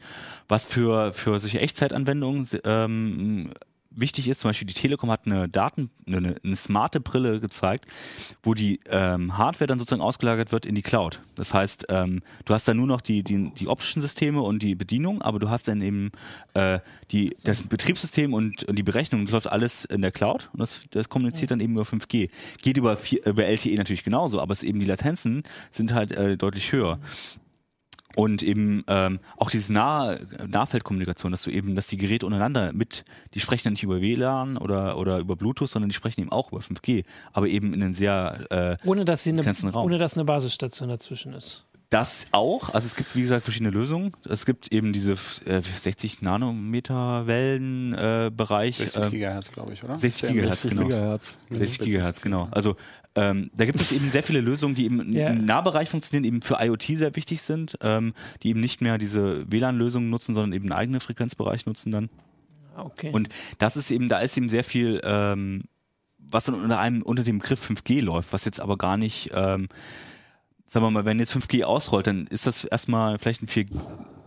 [0.48, 3.52] was für, für solche Echtzeitanwendungen ähm,
[3.98, 7.86] wichtig ist, zum Beispiel die Telekom hat eine Daten, eine, eine smarte Brille gezeigt,
[8.44, 11.22] wo die ähm, Hardware dann sozusagen ausgelagert wird in die Cloud.
[11.36, 14.76] Das heißt, ähm, du hast dann nur noch die, die, die optischen Systeme und die
[14.76, 16.12] Bedienung, aber du hast dann eben
[16.54, 16.80] äh,
[17.12, 20.82] die, das Betriebssystem und, und die Berechnung, das läuft alles in der Cloud und das,
[20.92, 22.30] das kommuniziert dann eben über 5G.
[22.62, 26.72] Geht über, über LTE natürlich genauso, aber es eben die Latenzen sind halt äh, deutlich
[26.72, 27.00] höher.
[28.18, 33.06] Und eben ähm, auch diese nah Nahfeldkommunikation, dass du eben, dass die Geräte untereinander mit,
[33.36, 36.52] die sprechen dann nicht über WLAN oder, oder über Bluetooth, sondern die sprechen eben auch
[36.52, 39.86] über 5G, aber eben in einem sehr äh, ohne dass sie eine, Raum.
[39.86, 41.64] ohne dass eine Basisstation dazwischen ist.
[41.92, 42.74] Das auch.
[42.74, 44.12] Also es gibt, wie gesagt, verschiedene Lösungen.
[44.28, 45.14] Es gibt eben diese
[45.46, 48.80] äh, 60 Nanometer Wellenbereich.
[48.82, 49.96] Äh, 60 Gigahertz, glaube ich, oder?
[49.96, 50.84] 60 Gigahertz, genau.
[50.84, 51.38] Gigahertz.
[51.52, 52.50] 60 Gigahertz, genau.
[52.52, 52.76] Also
[53.18, 55.32] ähm, da gibt es eben sehr viele Lösungen, die eben yeah.
[55.32, 59.52] im Nahbereich funktionieren, eben für IoT sehr wichtig sind, ähm, die eben nicht mehr diese
[59.52, 62.10] WLAN-Lösungen nutzen, sondern eben einen eigenen Frequenzbereich nutzen dann.
[62.76, 63.10] Ah, okay.
[63.12, 65.64] Und das ist eben, da ist eben sehr viel, ähm,
[66.20, 69.68] was dann unter einem, unter dem Begriff 5G läuft, was jetzt aber gar nicht ähm,
[70.68, 73.48] sagen wir mal, wenn jetzt 5G ausrollt, dann ist das erstmal vielleicht ein,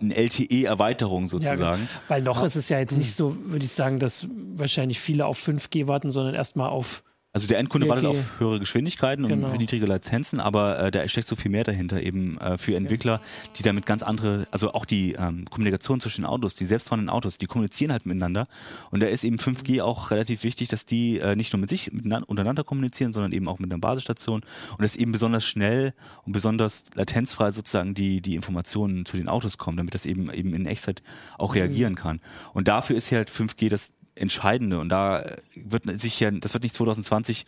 [0.01, 1.83] eine LTE-Erweiterung sozusagen.
[1.83, 2.47] Ja, weil noch ja.
[2.47, 6.11] ist es ja jetzt nicht so, würde ich sagen, dass wahrscheinlich viele auf 5G warten,
[6.11, 9.51] sondern erstmal auf also der Endkunde wartet auf höhere Geschwindigkeiten genau.
[9.51, 13.21] und niedrige Lizenzen, aber äh, da steckt so viel mehr dahinter eben äh, für Entwickler,
[13.57, 17.39] die damit ganz andere, also auch die ähm, Kommunikation zwischen den Autos, die selbstfahrenden Autos,
[17.39, 18.49] die kommunizieren halt miteinander
[18.91, 21.93] und da ist eben 5G auch relativ wichtig, dass die äh, nicht nur mit sich
[21.93, 24.41] miteinander, untereinander kommunizieren, sondern eben auch mit einer Basisstation
[24.73, 29.57] und dass eben besonders schnell und besonders latenzfrei sozusagen die die Informationen zu den Autos
[29.57, 31.01] kommen, damit das eben eben in Echtzeit
[31.39, 31.97] auch reagieren mhm.
[31.97, 32.21] kann.
[32.55, 34.79] Und dafür ist hier halt 5G das Entscheidende.
[34.79, 37.47] Und da wird sich ja, das wird nicht 2020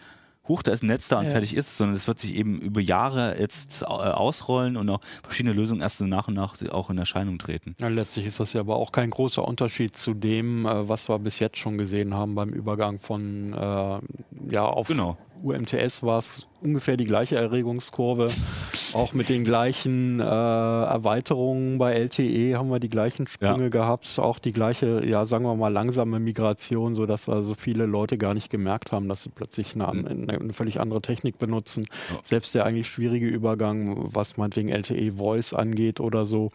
[0.49, 1.31] hoch, da ist ein Netz da und ja.
[1.31, 5.55] fertig ist, sondern es wird sich eben über Jahre jetzt äh, ausrollen und auch verschiedene
[5.55, 7.77] Lösungen erst nach und nach auch in Erscheinung treten.
[7.79, 11.19] Ja, letztlich ist das ja aber auch kein großer Unterschied zu dem, äh, was wir
[11.19, 14.01] bis jetzt schon gesehen haben beim Übergang von äh,
[14.51, 15.17] ja auf genau.
[15.43, 18.29] UMTS war es ungefähr die gleiche Erregungskurve.
[18.95, 23.69] Auch mit den gleichen äh, Erweiterungen bei LTE haben wir die gleichen Sprünge ja.
[23.69, 24.19] gehabt.
[24.19, 28.51] Auch die gleiche, ja, sagen wir mal, langsame Migration, sodass also viele Leute gar nicht
[28.51, 31.87] gemerkt haben, dass sie plötzlich eine, eine, eine völlig andere Technik benutzen.
[32.11, 32.19] Ja.
[32.23, 36.51] Selbst der eigentlich schwierige Übergang, was meinetwegen LTE Voice angeht oder so,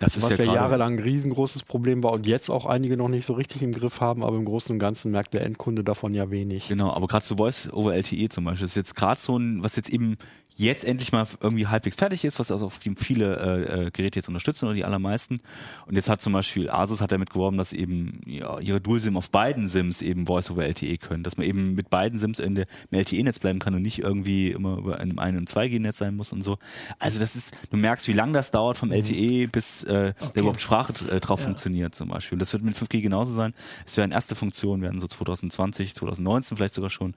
[0.00, 3.26] das was ja, ja jahrelang ein riesengroßes Problem war und jetzt auch einige noch nicht
[3.26, 6.30] so richtig im Griff haben, aber im Großen und Ganzen merkt der Endkunde davon ja
[6.30, 6.68] wenig.
[6.68, 9.76] Genau, aber gerade zu Voice over LTE zum Beispiel ist jetzt gerade so ein, was
[9.76, 10.16] jetzt eben
[10.58, 14.18] jetzt endlich mal irgendwie halbwegs fertig ist, was also auf dem viele äh, äh, Geräte
[14.18, 15.40] jetzt unterstützen oder die allermeisten.
[15.86, 19.30] Und jetzt hat zum Beispiel Asus hat damit geworben, dass eben ja, ihre Dual-SIM auf
[19.30, 22.66] beiden SIMs eben Voice over LTE können, dass man eben mit beiden SIMs in der,
[22.90, 26.32] im LTE-Netz bleiben kann und nicht irgendwie immer über einem 1 und 2G-Netz sein muss
[26.32, 26.58] und so.
[26.98, 29.50] Also das ist, du merkst, wie lange das dauert vom LTE, mhm.
[29.50, 30.30] bis äh, okay.
[30.34, 31.46] da überhaupt Sprache äh, drauf ja.
[31.46, 32.34] funktioniert zum Beispiel.
[32.34, 33.54] Und das wird mit 5G genauso sein.
[33.86, 37.14] Es werden erste Funktionen, werden so 2020, 2019 vielleicht sogar schon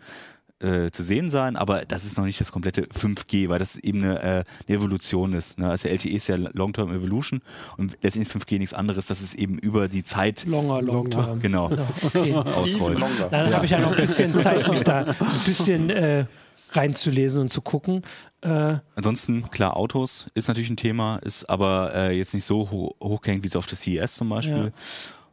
[0.62, 4.04] äh, zu sehen sein, aber das ist noch nicht das komplette 5G, weil das eben
[4.04, 5.58] eine, äh, eine Evolution ist.
[5.60, 5.70] Ne?
[5.70, 7.42] Also LTE ist ja Long-Term Evolution
[7.78, 11.42] und letztendlich ist 5G nichts anderes, dass es eben über die Zeit Longer, long-term.
[11.42, 11.70] genau
[12.04, 12.34] Okay.
[12.34, 13.04] ausrollt.
[13.32, 16.26] Dann habe ich ja noch ein bisschen Zeit, mich da ein bisschen äh,
[16.72, 18.04] reinzulesen und zu gucken.
[18.42, 22.96] Äh, Ansonsten, klar, Autos ist natürlich ein Thema, ist aber äh, jetzt nicht so ho
[23.02, 24.66] hochgehängt wie es auf der CES zum Beispiel.
[24.66, 24.72] Ja,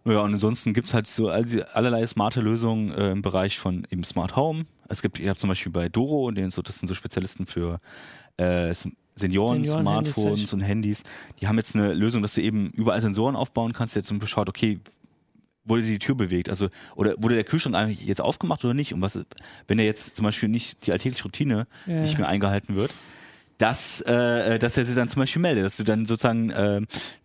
[0.04, 4.04] und ansonsten gibt's halt so all die, allerlei smarte Lösungen äh, im Bereich von eben
[4.04, 4.64] Smart Home.
[4.88, 7.80] Es gibt, ihr habt zum Beispiel bei Doro, den so, das sind so Spezialisten für
[8.38, 11.02] äh, Senioren, Senioren-Handys, Smartphones und Handys.
[11.40, 14.28] Die haben jetzt eine Lösung, dass du eben überall Sensoren aufbauen kannst, der zum Beispiel
[14.32, 14.80] schaut, okay,
[15.64, 18.94] wurde die Tür bewegt, also oder wurde der Kühlschrank eigentlich jetzt aufgemacht oder nicht?
[18.94, 19.18] Und was,
[19.66, 22.00] wenn er jetzt zum Beispiel nicht die alltägliche Routine Ja.
[22.00, 22.94] nicht mehr eingehalten wird,
[23.58, 26.80] dass, äh, dass er sich dann zum Beispiel meldet, dass du dann sozusagen äh,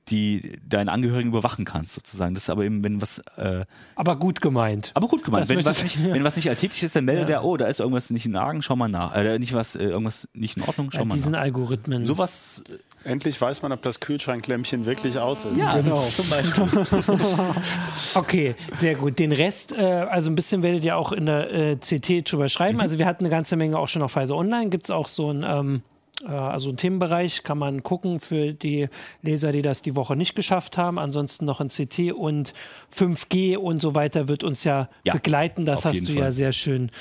[0.09, 2.33] die deinen Angehörigen überwachen kannst, sozusagen.
[2.33, 3.63] Das ist aber eben, wenn was, äh,
[3.95, 4.91] aber gut gemeint.
[4.95, 5.47] aber gut gemeint.
[5.47, 7.35] Wenn was, ich- nicht, wenn was nicht alltäglich ist, dann meldet Ja.
[7.37, 9.15] er, oh, da ist irgendwas nicht in Argen, schau mal nach.
[9.15, 11.39] Äh, nicht was, äh, irgendwas nicht in Ordnung, schau Ja, mal diesen nach.
[11.41, 12.05] Algorithmen.
[12.05, 12.63] Sowas,
[13.05, 15.57] Endlich weiß man, ob das Kühlschranklämpchen wirklich aus ist.
[15.57, 16.03] ja, Genau.
[16.15, 16.65] zum Beispiel.
[18.15, 19.19] Okay, sehr gut.
[19.19, 22.79] Den Rest, äh, also ein bisschen werdet ihr auch in der äh, CT drüber schreiben.
[22.81, 24.69] Also wir hatten eine ganze Menge auch schon auf Pfizer Online.
[24.69, 25.92] Gibt es auch so ein, ähm, äh,
[26.25, 28.87] also einen Themenbereich, kann man gucken für die
[29.21, 30.99] Leser, die das die Woche nicht geschafft haben.
[30.99, 32.53] Ansonsten noch ein CT und
[32.95, 35.65] 5G und so weiter wird uns ja, Ja, begleiten.
[35.65, 36.31] Das hast du ja Fall.
[36.31, 36.91] sehr schön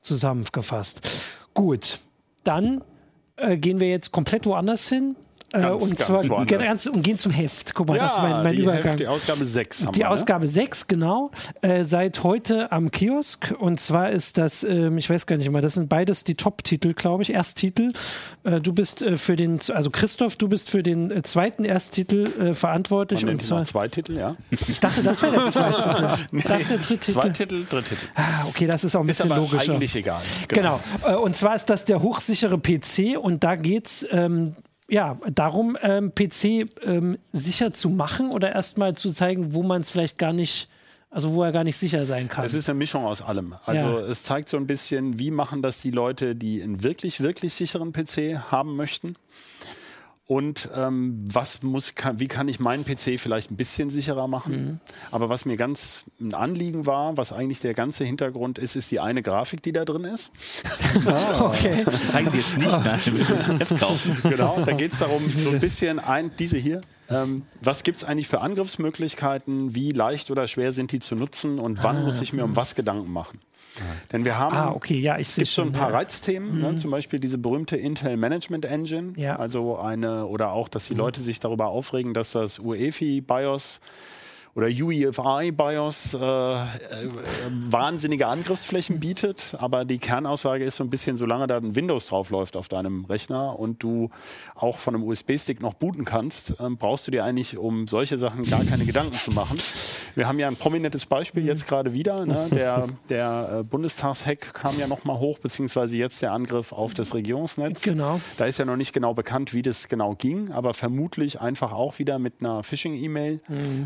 [0.00, 1.00] zusammengefasst.
[1.54, 2.00] Gut,
[2.44, 2.82] dann
[3.36, 5.16] äh, gehen wir jetzt komplett woanders hin.
[5.52, 7.74] Äh, Ganz, und zwar ganz, und gehen zum Heft.
[7.74, 8.82] Guck mal, Ja, das ist mein, mein die, Übergang.
[8.84, 10.10] Heft, die Ausgabe 6 haben Die wir, ne?
[10.10, 11.30] Ausgabe 6, genau.
[11.62, 13.54] Äh, seit heute am Kiosk.
[13.58, 16.92] Und zwar ist das, ähm, ich weiß gar nicht mehr, das sind beides die Top-Titel,
[16.92, 17.32] glaube ich.
[17.32, 17.92] Ersttitel.
[18.44, 22.24] Äh, du bist äh, für den, also Christoph, du bist für den äh, zweiten Ersttitel
[22.38, 23.24] äh, verantwortlich.
[23.24, 24.34] Man und zwar, zwei Titel, ja.
[24.50, 26.46] ich dachte, das wäre der zweite Titel.
[26.46, 27.32] Das ist der dritte Zwei Titel.
[27.32, 28.04] Titel, Dritttitel.
[28.16, 29.72] Ah, okay, das ist auch ein Ist bisschen aber logischer.
[29.72, 30.20] eigentlich egal.
[30.48, 30.78] Genau.
[31.06, 34.54] Äh, Und zwar ist das der hochsichere PC und da geht es ähm,
[34.88, 39.90] ja, darum, ähm, PC ähm, sicher zu machen oder erstmal zu zeigen, wo man es
[39.90, 40.68] vielleicht gar nicht,
[41.10, 42.44] also wo er gar nicht sicher sein kann.
[42.44, 43.54] Es ist eine Mischung aus allem.
[43.66, 44.06] Also Ja.
[44.06, 47.92] es zeigt so ein bisschen, wie machen das die Leute, die einen wirklich, wirklich sicheren
[47.92, 49.14] PC haben möchten.
[50.28, 54.52] Und ähm, was muss, kann, wie kann ich meinen PC vielleicht ein bisschen sicherer machen?
[54.52, 54.80] Mhm.
[55.10, 59.00] Aber was mir ganz ein Anliegen war, was eigentlich der ganze Hintergrund ist, ist die
[59.00, 60.30] eine Grafik, die da drin ist.
[61.40, 61.82] okay.
[62.10, 64.18] Zeigen Sie jetzt nicht, nein, wir müssen das Heft kaufen.
[64.22, 66.82] Genau, da geht es darum, so ein bisschen ein, diese hier.
[67.10, 69.74] Ähm, was gibt es eigentlich für Angriffsmöglichkeiten?
[69.74, 71.58] Wie leicht oder schwer sind die zu nutzen?
[71.58, 73.40] Und wann muss ich mir um was Gedanken machen?
[74.12, 75.72] Denn wir haben Ah, okay, ja, ich es gibt so ein schon.
[75.72, 75.96] paar ja.
[75.96, 76.74] Reizthemen, ne?
[76.74, 79.36] zum Beispiel diese berühmte Intel Management Engine, Ja.
[79.36, 83.80] also eine oder auch, dass die Leute sich darüber aufregen, dass das UEFI BIOS
[84.58, 86.64] oder UEFI BIOS äh, äh,
[87.70, 92.30] wahnsinnige Angriffsflächen bietet, aber die Kernaussage ist so ein bisschen, solange da ein Windows drauf
[92.30, 94.10] läuft auf deinem Rechner und du
[94.56, 98.42] auch von einem USB-Stick noch booten kannst, ähm, brauchst du dir eigentlich um solche Sachen
[98.50, 99.58] gar keine Gedanken zu machen.
[100.16, 102.48] Wir haben ja ein prominentes Beispiel jetzt gerade wieder, ne?
[102.52, 107.82] der, der äh, Bundestagshack kam ja nochmal hoch, beziehungsweise jetzt der Angriff auf das Regierungsnetz.
[107.82, 108.20] Genau.
[108.38, 112.00] Da ist ja noch nicht genau bekannt, wie das genau ging, aber vermutlich einfach auch
[112.00, 113.38] wieder mit einer Phishing-E-Mail.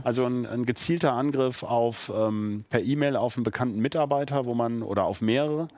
[0.03, 4.83] Also ein, ein gezielter Angriff auf ähm, per E-Mail auf einen bekannten Mitarbeiter, wo man
[4.83, 5.69] oder auf mehrere.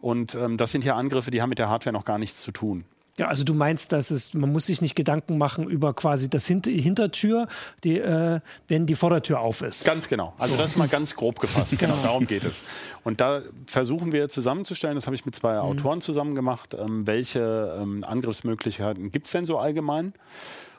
[0.00, 2.52] Und ähm, das sind ja Angriffe, die haben mit der Hardware noch gar nichts zu
[2.52, 2.84] tun.
[3.16, 6.46] Ja, also du meinst, dass es, man muss sich nicht Gedanken machen über quasi das
[6.46, 7.46] Hinter Hintertür,
[7.84, 9.84] die, äh, wenn die Vordertür auf ist.
[9.84, 10.34] Ganz genau.
[10.36, 11.74] Also das mal ganz grob gefasst.
[11.84, 11.94] Genau.
[12.02, 12.64] Darum geht es.
[13.02, 17.76] Und da versuchen wir zusammenzustellen, das habe ich mit zwei Autoren zusammen gemacht, ähm, welche
[17.80, 20.14] ähm, Angriffsmöglichkeiten gibt es denn so allgemein?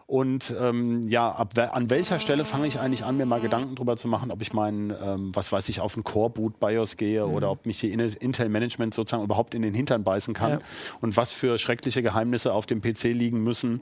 [0.08, 3.98] Und ähm, ja, ab, an welcher Stelle fange ich eigentlich an, mir mal Gedanken drüber
[3.98, 7.50] zu machen, ob ich meinen, ähm, was weiß ich, auf einen Core-Boot BIOS gehe oder
[7.50, 10.60] ob mich die In- Intel-Management sozusagen überhaupt in den Hintern beißen kann Ja.
[11.02, 13.82] und was für schreckliche Geheimnisse auf dem PC liegen müssen,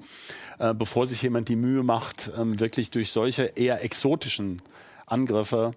[0.59, 4.61] äh, bevor sich jemand die Mühe macht, ähm, wirklich durch solche eher exotischen
[5.05, 5.71] Angriffe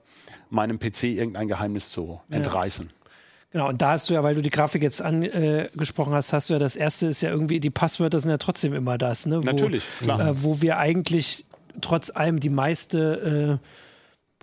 [0.49, 2.89] meinem PC irgendein Geheimnis zu entreißen.
[3.53, 6.55] Genau, und da hast du ja, weil du die Grafik jetzt angesprochen hast, hast du
[6.55, 9.39] ja das erste ist ja irgendwie, die Passwörter sind ja trotzdem immer das, ne?
[9.39, 10.21] Wo, Natürlich, klar.
[10.21, 11.47] Äh, wo wir eigentlich
[11.81, 13.67] trotz allem die meiste äh,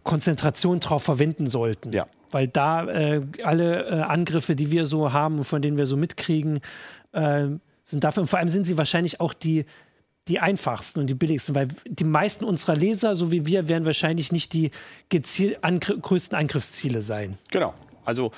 [0.04, 1.92] Konzentration drauf verwenden sollten.
[1.92, 2.08] Ja.
[2.32, 5.98] Weil da äh, alle äh, Angriffe, die wir so haben und von denen wir so
[5.98, 6.62] mitkriegen,
[7.12, 7.48] äh,
[7.84, 9.66] sind dafür, und vor allem sind sie wahrscheinlich auch die,
[10.28, 14.32] die einfachsten und die billigsten, weil die meisten unserer Leser, so wie wir, werden wahrscheinlich
[14.32, 14.72] nicht die
[15.10, 17.38] gezielt angr größten Angriffsziele sein.
[17.52, 17.74] Genau.
[18.06, 18.32] Also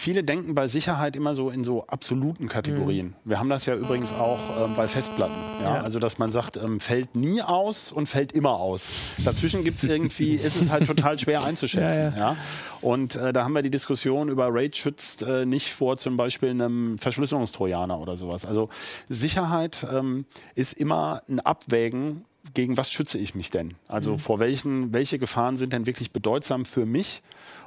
[0.00, 3.08] viele denken bei Sicherheit immer so in so absoluten Kategorien.
[3.08, 3.14] Mhm.
[3.24, 5.34] Wir haben das ja übrigens auch ähm, bei Festplatten.
[5.62, 5.76] Ja?
[5.76, 5.82] ja?
[5.82, 8.90] Also, dass man sagt, ähm, fällt nie aus und fällt immer aus.
[9.24, 12.04] Dazwischen gibt es irgendwie, ist es halt total schwer einzuschätzen.
[12.04, 12.16] Ja, ja.
[12.16, 12.36] ja?
[12.80, 16.50] Und äh, da haben wir die Diskussion über RAID schützt äh, nicht vor zum Beispiel
[16.50, 18.46] einem Verschlüsselungstrojaner oder sowas.
[18.46, 18.70] Also
[19.08, 23.74] Sicherheit ähm, ist immer ein Abwägen gegen was schütze ich mich denn?
[23.86, 24.18] Also mhm.
[24.18, 27.22] vor welchen, welche Gefahren sind denn wirklich bedeutsam für mich?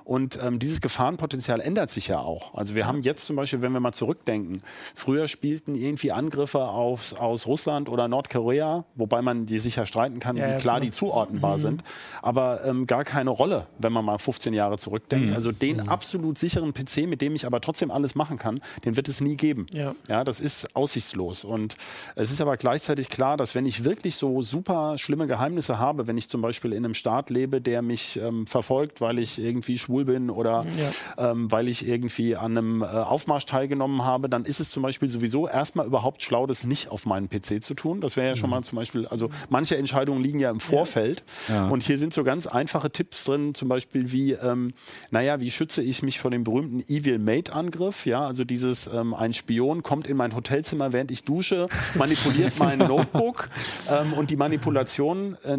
[0.06, 2.54] Und ähm, dieses Gefahrenpotenzial ändert sich ja auch.
[2.56, 4.62] Also wir haben jetzt zum Beispiel, wenn wir mal zurückdenken,
[4.96, 10.38] früher spielten irgendwie Angriffe aus, aus Russland oder Nordkorea, wobei man die sicher streiten kann,
[10.38, 10.86] ja, wie klar genau.
[10.86, 11.62] die zuordnenbar mhm.
[11.62, 11.84] sind,
[12.22, 15.30] aber ähm, gar keine Rolle, wenn man mal 15 Jahre zurückdenkt.
[15.30, 15.36] Mhm.
[15.36, 15.90] Also den mhm.
[15.90, 19.38] absolut sicheren PC, mit dem ich aber trotzdem alles machen kann, den wird es nie
[19.38, 19.68] geben.
[19.72, 19.96] Ja.
[20.08, 21.46] ja, das ist aussichtslos.
[21.46, 21.76] Und
[22.16, 26.18] es ist aber gleichzeitig klar, dass wenn ich wirklich so super schlimme Geheimnisse habe, wenn
[26.18, 29.93] ich zum Beispiel in einem Staat lebe, der mich ähm, verfolgt, weil ich irgendwie schwul
[29.94, 30.66] schwul bin oder
[31.18, 31.32] ja.
[31.32, 35.10] ähm, weil ich irgendwie an einem äh, Aufmarsch teilgenommen habe, dann ist es zum Beispiel
[35.10, 38.02] sowieso erstmal überhaupt schlau, das nicht auf meinen PC zu tun.
[38.02, 38.40] Das wäre ja mhm.
[38.40, 41.68] schon mal zum Beispiel, also manche Entscheidungen liegen ja im Vorfeld ja.
[41.68, 44.74] und hier sind so ganz einfache Tipps drin, zum Beispiel wie, ähm,
[45.12, 48.06] naja, wie schütze ich mich vor dem berühmten Evil Mate Angriff?
[48.06, 52.80] Ja, also dieses, ähm, ein Spion kommt in mein Hotelzimmer, während ich dusche, manipuliert mein
[52.80, 53.50] Notebook
[53.90, 55.58] ähm, und die Manipulation, äh,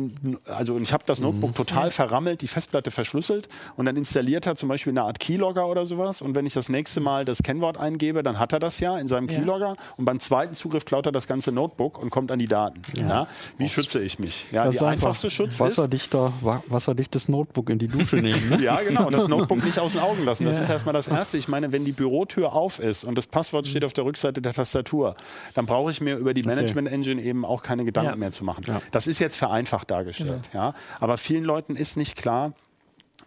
[0.50, 1.54] also ich habe das Notebook mhm.
[1.54, 5.66] total verrammelt, die Festplatte verschlüsselt und dann installiert installiert hat, zum Beispiel eine Art Keylogger
[5.68, 6.22] oder sowas.
[6.22, 9.06] Und wenn ich das nächste Mal das Kennwort eingebe, dann hat er das ja in
[9.06, 9.74] seinem Keylogger.
[9.76, 9.94] Ja.
[9.96, 12.80] Und beim zweiten Zugriff klaut er das ganze Notebook und kommt an die Daten.
[12.96, 13.08] Ja.
[13.08, 13.28] ja?
[13.58, 14.46] Wie schütze ich mich?
[14.50, 18.48] Ja, die einfachste Schutz wasserdichter, ist wasserdichtes Notebook in die Dusche nehmen.
[18.48, 18.60] Ne?
[18.62, 19.06] ja, genau.
[19.06, 20.44] Und das Notebook nicht aus den Augen lassen.
[20.44, 21.36] Das ist erstmal das Erste.
[21.36, 24.54] Ich meine, wenn die Bürotür auf ist und das Passwort steht auf der Rückseite der
[24.54, 25.14] Tastatur,
[25.54, 28.64] dann brauche ich mir über die Management Engine eben auch keine Gedanken mehr zu machen.
[28.90, 30.48] Das ist jetzt vereinfacht dargestellt.
[30.54, 30.74] Ja.
[31.00, 32.54] Aber vielen Leuten ist nicht klar,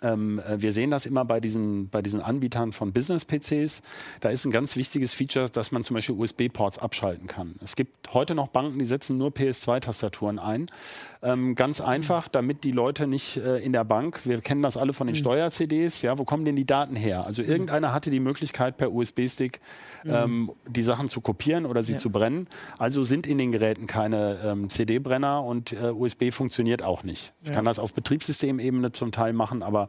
[0.03, 3.81] ähm, äh, wir sehen das immer bei diesen, bei diesen Anbietern von Business-PCs.
[4.21, 7.55] Da ist ein ganz wichtiges Feature, dass man zum Beispiel USB-Ports abschalten kann.
[7.63, 10.69] Es gibt heute noch Banken, die setzen nur PS2-Tastaturen ein.
[11.23, 14.93] Ähm, ganz einfach, damit die Leute nicht äh, in der Bank, wir kennen das alle
[14.93, 15.19] von den mhm.
[15.19, 17.25] Steuer-CDs, ja, wo kommen denn die Daten her?
[17.25, 17.49] Also mhm.
[17.49, 19.59] irgendeiner hatte die Möglichkeit, per USB-Stick
[20.03, 20.11] mhm.
[20.11, 21.97] ähm, die Sachen zu kopieren oder sie ja.
[21.97, 22.47] zu brennen.
[22.77, 27.33] Also sind in den Geräten keine ähm, CD-Brenner und äh, USB funktioniert auch nicht.
[27.41, 27.55] Ich ja.
[27.55, 29.86] kann das auf Betriebssystemebene zum Teil machen, aber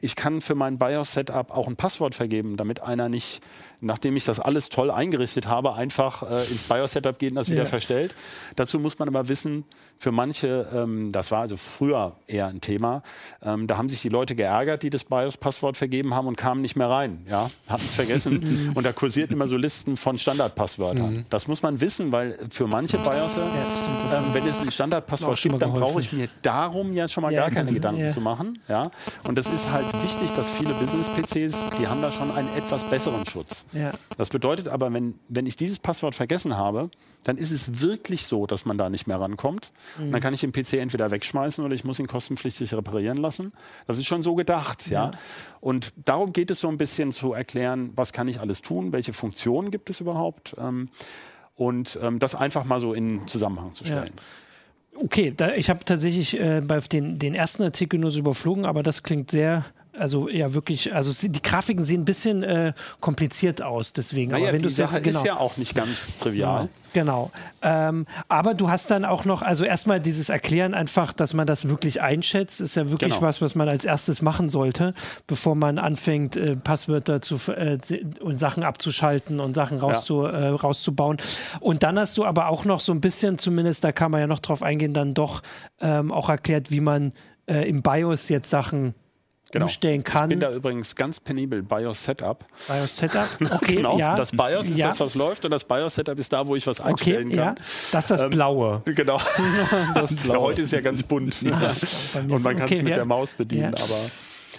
[0.00, 3.40] ich kann für mein BIOS-Setup auch ein Passwort vergeben, damit einer nicht
[3.84, 7.54] nachdem ich das alles toll eingerichtet habe, einfach äh, ins BIOS-Setup geht und das ja.
[7.54, 8.14] wieder verstellt.
[8.56, 9.64] Dazu muss man aber wissen,
[9.98, 13.02] für manche, ähm, das war also früher eher ein Thema,
[13.42, 16.76] ähm, da haben sich die Leute geärgert, die das BIOS-Passwort vergeben haben und kamen nicht
[16.76, 17.26] mehr rein.
[17.28, 17.50] Ja?
[17.68, 18.72] Hatten es vergessen.
[18.74, 21.14] und da kursierten immer so Listen von Standardpasswörtern.
[21.14, 21.26] Mhm.
[21.30, 25.60] Das muss man wissen, weil für manche BIOS, ja, ähm, wenn es ein Standardpasswort gibt,
[25.60, 28.08] dann brauche ich mir darum ja schon mal ja, gar keine Gedanken ja.
[28.08, 28.60] zu machen.
[28.68, 28.90] Ja?
[29.26, 33.26] Und das ist halt wichtig, dass viele Business-PCs, die haben da schon einen etwas besseren
[33.26, 33.66] Schutz.
[33.72, 33.92] Ja.
[34.16, 36.90] Das bedeutet aber, wenn, wenn ich dieses Passwort vergessen habe,
[37.24, 39.72] dann ist es wirklich so, dass man da nicht mehr rankommt.
[39.98, 40.12] Mhm.
[40.12, 43.52] Dann kann ich den PC entweder wegschmeißen oder ich muss ihn kostenpflichtig reparieren lassen.
[43.86, 45.06] Das ist schon so gedacht, ja.
[45.06, 45.10] ja.
[45.60, 49.12] Und darum geht es so ein bisschen zu erklären, was kann ich alles tun, welche
[49.12, 50.90] Funktionen gibt es überhaupt ähm,
[51.54, 54.12] und ähm, das einfach mal so in Zusammenhang zu stellen.
[54.16, 54.22] Ja.
[54.96, 58.82] Okay, da, ich habe tatsächlich äh, bei den, den ersten Artikel nur so überflogen, aber
[58.82, 59.64] das klingt sehr
[59.98, 64.32] also ja wirklich, also die Grafiken sehen ein bisschen äh, kompliziert aus, deswegen.
[64.32, 66.68] Naja, aber wenn die Sache jetzt, genau, ist ja auch nicht ganz trivial.
[66.92, 67.30] Genau.
[67.62, 67.88] genau.
[67.88, 71.68] Ähm, aber du hast dann auch noch, also erstmal dieses Erklären einfach, dass man das
[71.68, 73.22] wirklich einschätzt, ist ja wirklich genau.
[73.22, 74.94] was, was man als erstes machen sollte,
[75.26, 77.78] bevor man anfängt, äh, Passwörter zu äh,
[78.20, 80.30] und Sachen abzuschalten und Sachen rauszu, ja.
[80.30, 81.18] äh, rauszubauen.
[81.60, 84.26] Und dann hast du aber auch noch so ein bisschen, zumindest, da kann man ja
[84.26, 85.42] noch drauf eingehen, dann doch
[85.80, 87.12] ähm, auch erklärt, wie man
[87.46, 88.94] äh, im BIOS jetzt Sachen
[89.54, 89.64] genau.
[89.66, 90.24] umstellen kann.
[90.24, 92.44] Ich bin da übrigens ganz penibel BIOS Setup.
[92.68, 93.98] BIOS Setup, okay, genau.
[93.98, 94.14] Ja.
[94.14, 94.88] Das BIOS ist ja.
[94.88, 97.56] das, was läuft und das BIOS Setup ist da, wo ich was einstellen okay, kann.
[97.56, 97.62] Ja.
[97.92, 98.82] Das ist das ähm, Blaue.
[98.84, 99.20] Genau.
[99.94, 100.40] das Blaue.
[100.40, 101.36] heute ist ja ganz bunt.
[101.42, 104.10] und man kann es okay, mit der Maus bedienen, aber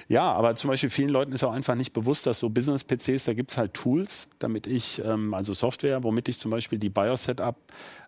[0.07, 3.33] ja, aber zum Beispiel vielen Leuten ist auch einfach nicht bewusst, dass so Business-PCs, da
[3.33, 7.55] gibt es halt Tools, damit ich, ähm, also Software, womit ich zum Beispiel die BIOS-Setup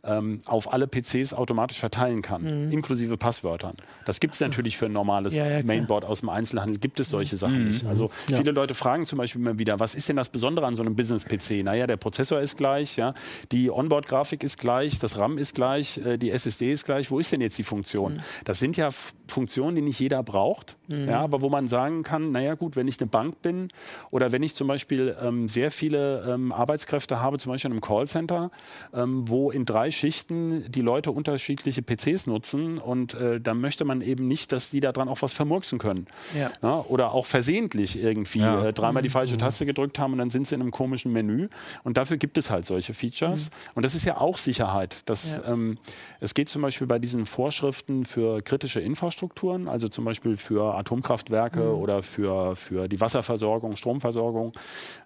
[0.03, 2.71] ähm, auf alle PCs automatisch verteilen kann, mhm.
[2.71, 3.75] inklusive Passwörtern.
[4.05, 7.09] Das gibt es natürlich für ein normales ja, ja, Mainboard aus dem Einzelhandel, gibt es
[7.09, 7.67] solche Sachen mhm.
[7.67, 7.85] nicht.
[7.85, 8.37] Also ja.
[8.37, 10.95] viele Leute fragen zum Beispiel immer wieder, was ist denn das Besondere an so einem
[10.95, 11.63] Business-PC?
[11.63, 13.15] Naja, der Prozessor ist gleich, ja,
[13.51, 17.09] die Onboard-Grafik ist gleich, das RAM ist gleich, äh, die SSD ist gleich.
[17.09, 18.15] Wo ist denn jetzt die Funktion?
[18.15, 18.19] Mhm.
[18.45, 18.89] Das sind ja
[19.27, 21.05] Funktionen, die nicht jeder braucht, mhm.
[21.05, 23.69] ja, aber wo man sagt, sagen kann, naja gut, wenn ich eine Bank bin
[24.11, 27.81] oder wenn ich zum Beispiel ähm, sehr viele ähm, Arbeitskräfte habe, zum Beispiel in einem
[27.81, 28.51] Callcenter,
[28.93, 34.01] ähm, wo in drei Schichten die Leute unterschiedliche PCs nutzen und äh, da möchte man
[34.01, 36.07] eben nicht, dass die daran auch was vermurksen können.
[36.37, 36.51] Ja.
[36.61, 38.65] Ja, oder auch versehentlich irgendwie Ja.
[38.67, 39.13] äh, dreimal die Mhm.
[39.13, 41.47] falsche Taste gedrückt haben und dann sind sie in einem komischen Menü.
[41.83, 43.49] Und dafür gibt es halt solche Features.
[43.75, 45.03] Und das ist ja auch Sicherheit.
[45.05, 45.43] Das, Mhm.
[45.45, 45.53] Ja.
[45.53, 45.77] ähm,
[46.19, 51.59] es geht zum Beispiel bei diesen Vorschriften für kritische Infrastrukturen, also zum Beispiel für Atomkraftwerke
[51.61, 51.76] Mhm.
[51.77, 54.53] Oder für, für die Wasserversorgung, Stromversorgung.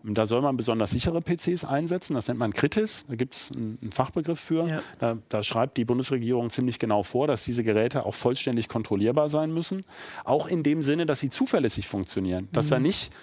[0.03, 2.13] Da soll man besonders sichere PCs einsetzen.
[2.13, 3.05] Das nennt man Kritis.
[3.07, 4.67] Da gibt es einen, Fachbegriff für.
[4.67, 4.81] Ja.
[4.99, 9.53] Da, da schreibt die Bundesregierung ziemlich genau vor, dass diese Geräte auch vollständig kontrollierbar sein
[9.53, 9.83] müssen.
[10.23, 12.47] Auch in dem Sinne, dass sie zuverlässig funktionieren.
[12.51, 13.15] Dass da nicht, mhm,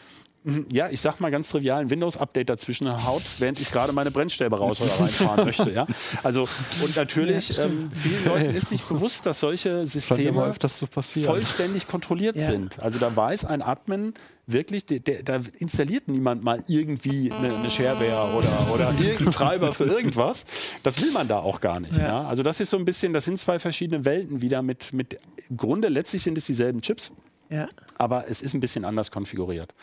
[0.71, 4.59] ja, ich sag mal ganz trivial, ein Windows-Update dazwischen haut, während ich gerade meine Brennstäbe
[4.59, 5.71] raus oder reinfahren möchte.
[5.71, 5.87] Ja?
[6.23, 6.49] Also,
[6.83, 10.53] und natürlich, ähm, vielen Leuten ist nicht bewusst, dass solche ja Systeme
[10.91, 11.27] passieren.
[11.27, 12.47] vollständig kontrolliert Ja.
[12.47, 12.81] sind.
[12.81, 14.15] Also da weiß ein Admin
[14.47, 19.73] wirklich, der, der, da installiert niemand mal irgendwie eine, eine Shareware oder, oder irgendeinen Treiber
[19.73, 20.45] für irgendwas.
[20.83, 21.95] Das will man da auch gar nicht.
[21.97, 22.03] Ja.
[22.23, 22.23] Ja.
[22.29, 25.19] Also das ist so ein bisschen, das sind zwei verschiedene Welten wieder mit, mit
[25.51, 27.13] im Grunde letztlich sind es dieselben Chips,
[27.51, 27.69] Ja.
[27.99, 29.75] aber es ist ein bisschen anders konfiguriert.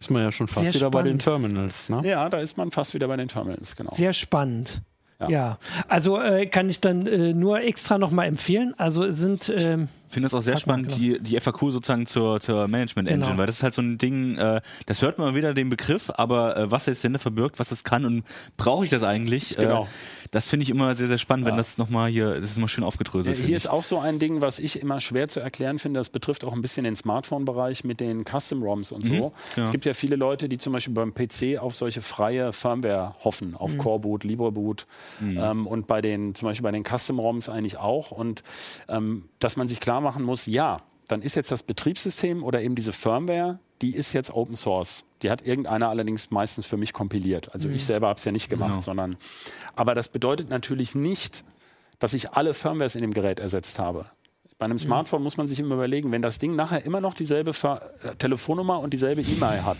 [0.00, 1.42] Ist man ja schon fast Sehr wieder bei den spannend.
[1.52, 2.02] Terminals, ne?
[2.04, 3.92] Ja, da ist man fast wieder bei den Terminals, genau.
[3.94, 4.80] Sehr spannend.
[5.20, 5.58] Ja, Ja.
[5.88, 8.72] also äh, kann ich dann äh, nur extra nochmal empfehlen.
[8.78, 10.98] Also es sind ähm, Ich finde es auch sehr spannend, genau.
[10.98, 13.38] die, die FAQ sozusagen zur, zur Management Engine, Genau.
[13.38, 16.56] weil das ist halt so ein Ding, äh, das hört man wieder den Begriff, aber
[16.56, 18.22] äh, was jetzt denn verbirgt, was es kann und
[18.56, 19.56] brauche ich das eigentlich?
[19.56, 19.88] Genau.
[20.30, 22.82] Das finde ich immer sehr, sehr spannend, wenn das nochmal hier, das ist immer schön
[22.82, 23.36] Ja, aufgedröselt.
[23.36, 26.00] hier ist auch so ein Ding, was ich immer schwer zu erklären finde.
[26.00, 29.32] Das betrifft auch ein bisschen den Smartphone-Bereich mit den Custom-ROMs und so.
[29.56, 29.64] ja.
[29.64, 33.54] Es gibt ja viele Leute, die zum Beispiel beim PC auf solche freie Firmware hoffen,
[33.54, 34.86] auf Coreboot, LibreBoot
[35.22, 38.10] ähm, und bei den, zum Beispiel bei den Custom-ROMs eigentlich auch.
[38.10, 38.42] Und
[38.88, 42.74] ähm, dass man sich klar machen muss, ja, dann ist jetzt das Betriebssystem oder eben
[42.74, 45.04] diese Firmware, die ist jetzt Open Source.
[45.22, 47.52] Die hat irgendeiner allerdings meistens für mich kompiliert.
[47.54, 48.80] Also ich selber habe es ja nicht gemacht, Genau.
[48.80, 49.16] sondern.
[49.74, 51.44] Aber das bedeutet natürlich nicht,
[51.98, 54.06] dass ich alle Firmwares in dem Gerät ersetzt habe.
[54.58, 57.52] Bei einem Smartphone muss man sich immer überlegen, wenn das Ding nachher immer noch dieselbe
[57.52, 59.78] Fir äh, Telefonnummer und dieselbe E-Mail hat,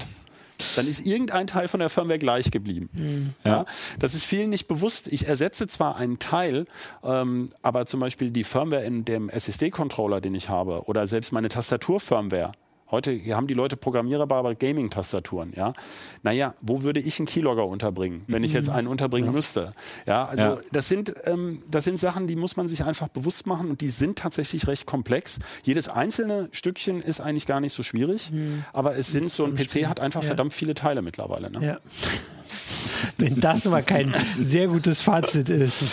[0.77, 3.35] dann ist irgendein Teil von der Firmware gleich geblieben.
[3.45, 3.65] Ja.
[4.01, 5.07] Das ist vielen nicht bewusst.
[5.09, 6.67] Ich ersetze zwar einen Teil,
[7.05, 11.49] ähm, aber zum Beispiel die Firmware in dem SSD-Controller, den ich habe, oder selbst meine
[11.49, 12.53] Tastatur-Firmware.
[12.91, 15.53] Heute haben die Leute programmierbare Gaming-Tastaturen.
[15.55, 15.75] Ja?
[16.23, 19.75] Naja, wo würde ich einen Keylogger unterbringen, wenn ich jetzt einen unterbringen müsste?
[20.07, 20.59] Ja, also Ja.
[20.73, 23.91] Das, sind, ähm, das sind Sachen, die muss man sich einfach bewusst machen und die
[23.91, 25.39] sind tatsächlich recht komplex.
[25.65, 28.33] Jedes einzelne Stückchen ist eigentlich gar nicht so schwierig,
[28.73, 30.29] aber es sind so ein PC hat einfach Ja.
[30.29, 31.51] verdammt viele Teile mittlerweile.
[31.51, 31.67] Ne?
[31.67, 31.79] Ja.
[33.19, 35.85] Wenn das mal kein sehr gutes Fazit ist.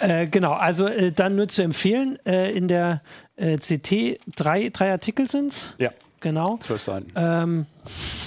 [0.00, 3.02] Äh, genau, also äh, dann nur zu empfehlen, äh, in der
[3.36, 5.90] äh, CT drei, drei Artikel sind Ja,
[6.26, 6.56] Genau.
[6.58, 7.12] zwölf Seiten.
[7.14, 7.66] Ähm,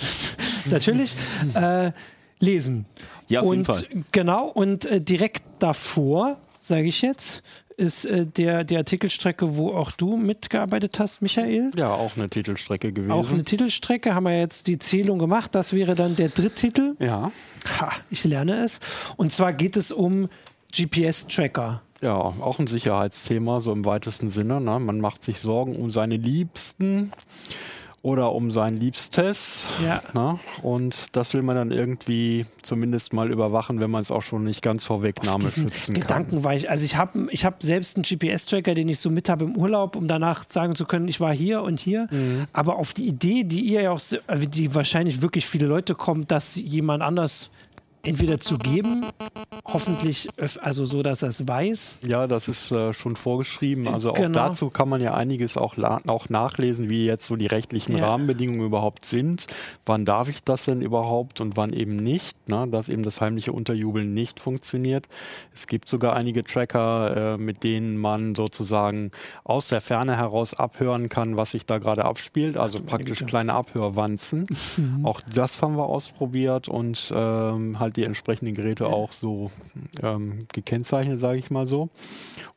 [0.71, 1.13] natürlich.
[1.53, 1.91] Äh,
[2.39, 2.85] lesen.
[3.27, 3.83] Ja, auf und, jeden Fall.
[4.13, 7.43] Genau, und äh, direkt davor, sage ich jetzt,
[7.75, 11.71] ist äh, der, die Artikelstrecke, wo auch du mitgearbeitet hast, Michael.
[11.75, 13.11] Ja, auch eine Titelstrecke gewesen.
[13.11, 15.53] Auch eine Titelstrecke, haben wir jetzt die Zählung gemacht.
[15.53, 16.95] Das wäre dann der Dritttitel.
[16.99, 17.33] ja.
[17.81, 18.79] Ha, ich lerne es.
[19.17, 20.29] Und zwar geht es um
[20.73, 21.81] GPS-Tracker.
[22.01, 24.61] Ja, auch ein Sicherheitsthema, so im weitesten Sinne.
[24.61, 24.79] Ne?
[24.79, 27.11] Man macht sich Sorgen um seine Liebsten
[28.01, 29.67] oder um sein Liebstes.
[29.83, 30.01] Ja.
[30.13, 30.39] Ne?
[30.61, 34.61] Und das will man dann irgendwie zumindest mal überwachen, wenn man es auch schon nicht
[34.61, 36.43] ganz vorwegnahme Diesen schützen Gedanken kann.
[36.43, 39.45] war ich, also ich habe ich hab selbst einen GPS-Tracker, den ich so mit habe
[39.45, 42.07] im Urlaub, um danach sagen zu können, ich war hier und hier.
[42.11, 42.45] Mhm.
[42.53, 46.31] Aber auf die Idee, die ihr ja auch, äh, die wahrscheinlich wirklich viele Leute kommt,
[46.31, 47.51] dass jemand anders
[48.03, 49.05] entweder zu geben,
[49.65, 50.27] hoffentlich,
[50.61, 51.99] also so, dass er es weiß.
[52.03, 53.87] Ja, das ist äh, schon vorgeschrieben.
[53.87, 54.31] Also auch Genau.
[54.31, 58.07] dazu kann man ja einiges auch, auch nachlesen, wie jetzt so die rechtlichen Ja.
[58.07, 59.47] Rahmenbedingungen überhaupt sind.
[59.85, 62.47] Wann darf ich das denn überhaupt und wann eben nicht?
[62.47, 62.67] Ne?
[62.71, 65.07] Dass eben das heimliche Unterjubeln nicht funktioniert.
[65.53, 69.11] Es gibt sogar einige Tracker, äh, mit denen man sozusagen
[69.43, 72.57] aus der Ferne heraus abhören kann, was sich da gerade abspielt.
[72.57, 74.45] Also praktisch kleine Abhörwanzen.
[75.03, 79.51] Auch das haben wir ausprobiert und ähm, halt die entsprechenden Geräte auch so
[80.01, 81.89] ähm, gekennzeichnet, sage ich mal so.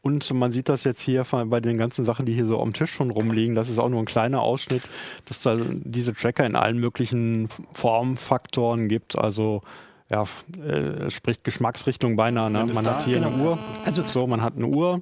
[0.02, 2.90] Und man sieht das jetzt hier bei den ganzen Sachen, die hier so am Tisch
[2.92, 3.54] schon rumliegen.
[3.54, 4.82] Das ist auch nur ein kleiner Ausschnitt,
[5.26, 9.16] dass da diese Tracker in allen möglichen Formfaktoren gibt.
[9.18, 9.62] Also
[10.10, 10.24] ja,
[10.62, 12.50] äh, spricht Geschmacksrichtung beinahe.
[12.50, 12.66] Ne?
[12.74, 13.58] Man hat hier eine Uhr.
[13.84, 15.00] Also- so, man hat eine Uhr.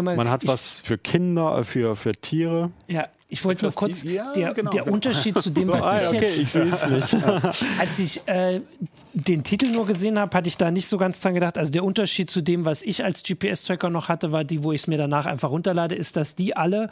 [0.00, 2.70] Mal- Man hat ich, was für Kinder, äh, für, für Tiere.
[2.86, 4.94] Ja, ich wollte nur kurz, die- ja, der, genau, der genau.
[4.94, 7.24] Unterschied zu dem, was Ah, ich okay, jetzt ich sehe es nicht.
[7.80, 8.60] als ich äh,
[9.14, 11.56] den Titel nur gesehen habe, hatte ich da nicht so ganz dran gedacht.
[11.56, 14.82] Also der Unterschied zu dem, was ich als GPS-Tracker noch hatte, war die, wo ich
[14.82, 16.90] es mir danach einfach runterlade, ist, dass die alle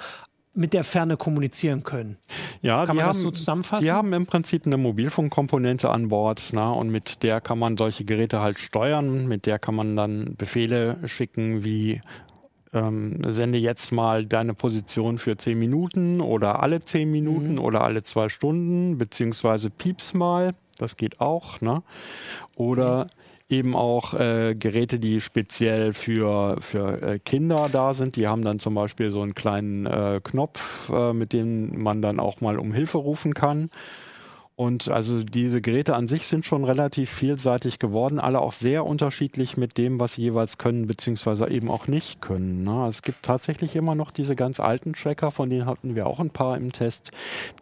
[0.55, 2.19] mit der Ferne kommunizieren können.
[2.61, 3.85] Ja, Kann man haben, das so zusammenfassen?
[3.85, 8.05] Die haben im Prinzip eine Mobilfunkkomponente an Bord na, und mit der kann man solche
[8.05, 9.27] Geräte halt steuern.
[9.27, 12.03] Mit der kann man dann Befehle schicken wie
[12.75, 17.59] ähm, sende jetzt mal deine Position für 10 Minuten oder alle 10 Minuten Mhm.
[17.59, 21.61] oder alle zwei Stunden, beziehungsweise pieps mal, das geht auch.
[21.61, 21.83] Ne?
[22.57, 23.09] Oder
[23.53, 28.17] eben auch äh, Geräte, die speziell für, für äh, Kinder da sind.
[28.17, 32.19] Die haben dann zum Beispiel so einen kleinen äh, Knopf, äh, mit dem man dann
[32.19, 33.71] auch mal um Hilfe rufen kann.
[34.55, 39.57] Und also diese Geräte an sich sind schon relativ vielseitig geworden, alle auch sehr unterschiedlich
[39.57, 42.63] mit dem, was sie jeweils können, beziehungsweise eben auch nicht können.
[42.63, 42.87] Ne?
[42.87, 46.29] Es gibt tatsächlich immer noch diese ganz alten Tracker, von denen hatten wir auch ein
[46.29, 47.13] paar im Test.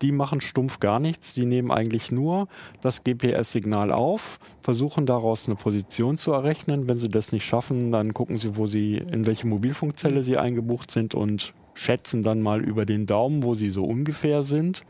[0.02, 2.48] Die machen stumpf gar nichts, die nehmen eigentlich nur
[2.80, 6.88] das GPS-Signal auf, versuchen daraus eine Position zu errechnen.
[6.88, 10.90] Wenn sie das nicht schaffen, dann gucken sie, wo sie, in welche Mobilfunkzelle sie eingebucht
[10.90, 14.84] sind und schätzen dann mal über den Daumen, wo sie so ungefähr sind.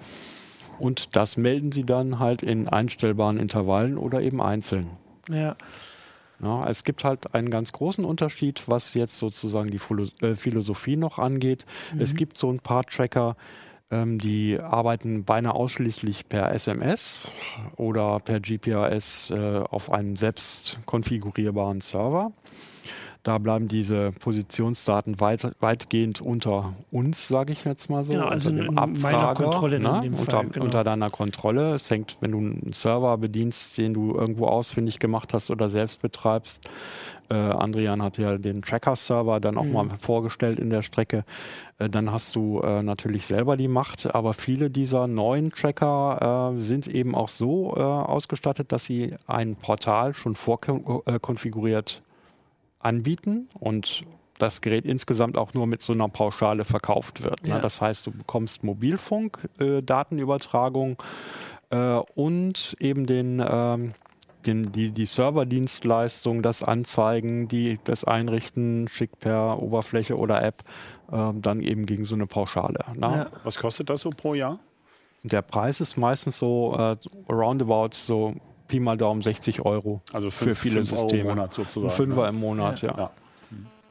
[0.81, 4.91] Und das melden sie dann halt in einstellbaren Intervallen oder eben einzeln.
[5.28, 5.57] Ja.
[6.43, 9.81] Ja, es gibt halt einen ganz großen Unterschied, was jetzt sozusagen die
[10.24, 11.66] äh, Philosophie noch angeht.
[11.99, 13.37] Es gibt so ein paar Tracker,
[13.91, 17.31] ähm, die arbeiten beinahe ausschließlich per SMS
[17.76, 22.33] oder per GPRS äh, auf einen selbst konfigurierbaren Server.
[23.23, 28.14] Da bleiben diese Positionsdaten weit, weitgehend unter uns, sage ich jetzt mal so.
[28.14, 30.01] Genau, also unter dem in meiner Abfrager, Kontrolle in ne?
[30.05, 30.64] dem unter, Fall, genau.
[30.64, 31.75] unter deiner Kontrolle.
[31.75, 36.01] Es hängt, wenn du einen Server bedienst, den du irgendwo ausfindig gemacht hast oder selbst
[36.01, 36.68] betreibst.
[37.29, 39.73] Äh, Andrian hat ja den Tracker-Server dann auch Mhm.
[39.73, 41.25] mal vorgestellt in der Strecke.
[41.79, 46.62] Äh, dann hast du äh, natürlich selber die Macht, aber viele dieser neuen Tracker äh,
[46.62, 52.03] sind eben auch so äh, ausgestattet, dass sie ein Portal schon vorkonfiguriert
[52.81, 54.05] anbieten und
[54.39, 57.47] das Gerät insgesamt auch nur mit so einer Pauschale verkauft wird.
[57.47, 57.57] Ja.
[57.57, 57.61] Ne?
[57.61, 59.83] Das heißt, du bekommst Mobilfunk, äh,
[61.70, 63.93] äh, und eben den, ähm,
[64.47, 70.64] den, die, die Serverdienstleistung, das Anzeigen, die, das Einrichten, schickt per Oberfläche oder App,
[71.12, 72.81] ähm, dann eben gegen so eine Pauschale.
[72.95, 73.01] Ne?
[73.01, 73.26] Ja.
[73.45, 74.59] Was kostet das so pro Jahr?
[75.22, 76.97] Der Preis ist meistens so äh,
[77.31, 78.35] roundabout so
[78.71, 80.01] Pi mal Daumen 60 Euro.
[80.12, 81.23] Also Für fünf, viele fünf Euro Systeme.
[81.23, 81.91] im Monat sozusagen.
[81.93, 82.29] Ein Fünfer ne?
[82.31, 82.97] im Monat, ja.
[82.97, 83.11] Ja.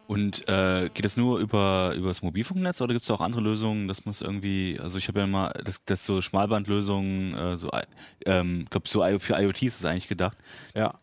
[0.07, 3.87] Und äh, geht das nur über, über das Mobilfunknetz oder gibt es auch andere Lösungen,
[3.87, 7.67] dass man es irgendwie, also ich habe ja mal, das, das so Schmalbandlösungen, äh, so,
[7.67, 7.81] I-
[8.25, 10.35] ähm, ich glaube so für IoT ist es eigentlich gedacht.
[10.73, 10.95] ja.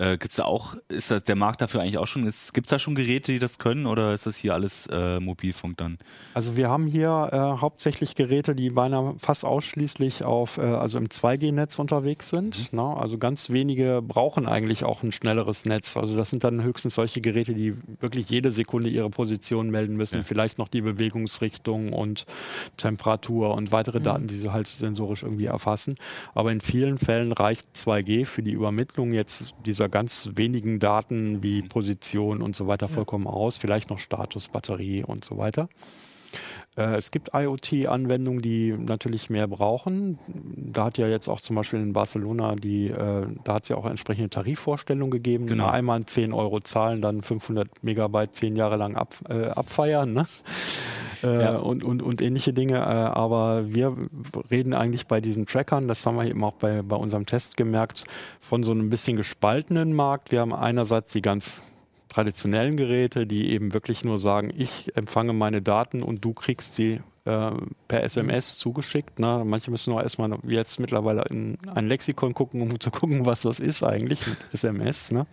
[0.00, 2.78] Äh, gibt's da auch, ist das der Markt dafür eigentlich auch schon, ist, gibt's da
[2.78, 5.98] schon Geräte, die das können oder ist das hier alles äh, Mobilfunk dann?
[6.32, 11.08] Also wir haben hier äh, hauptsächlich Geräte, die beinahe fast ausschließlich auf, äh, also im
[11.08, 12.72] 2G-Netz unterwegs sind.
[12.72, 12.82] Ne?
[12.82, 15.98] Also ganz wenige brauchen eigentlich auch ein schnelleres Netz.
[15.98, 20.20] Also das sind dann höchstens solche Geräte, die wirklich jede Sekunde ihre Position melden müssen.
[20.20, 20.22] Ja.
[20.22, 22.24] Vielleicht noch die Bewegungsrichtung und
[22.78, 25.96] Temperatur und weitere Daten, die sie halt sensorisch irgendwie erfassen.
[26.34, 31.62] Aber in vielen Fällen reicht 2G für die Übermittlung jetzt dieser ganz wenigen Daten wie
[31.62, 33.56] Position und so weiter vollkommen aus.
[33.56, 35.68] Vielleicht noch Status, Batterie und so weiter.
[36.76, 40.18] Äh, Es gibt IoT-Anwendungen, die natürlich mehr brauchen.
[40.28, 43.76] Da hat ja jetzt auch zum Beispiel in Barcelona die, äh, da hat es ja
[43.76, 45.46] auch entsprechende Tarifvorstellungen gegeben.
[45.46, 45.66] Genau.
[45.66, 50.12] Na, Einmal 10 Euro zahlen, dann 500 Megabyte zehn Jahre lang ab, äh, abfeiern.
[50.12, 50.26] Ne?
[51.22, 51.56] Äh, Ja.
[51.58, 52.76] und, und, und ähnliche Dinge.
[52.76, 53.94] Äh, aber wir
[54.50, 58.04] reden eigentlich bei diesen Trackern, das haben wir eben auch bei, bei unserem Test gemerkt,
[58.40, 60.32] von so einem bisschen gespaltenen Markt.
[60.32, 61.70] Wir haben einerseits die ganz
[62.10, 67.00] traditionellen Geräte, die eben wirklich nur sagen, ich empfange meine Daten und du kriegst sie
[67.24, 67.50] äh,
[67.88, 69.18] per SMS zugeschickt.
[69.18, 69.42] Ne?
[69.46, 73.40] Manche müssen auch erstmal wie jetzt mittlerweile in ein Lexikon gucken, um zu gucken, was
[73.40, 75.12] das ist eigentlich mit SMS.
[75.12, 75.26] Ne?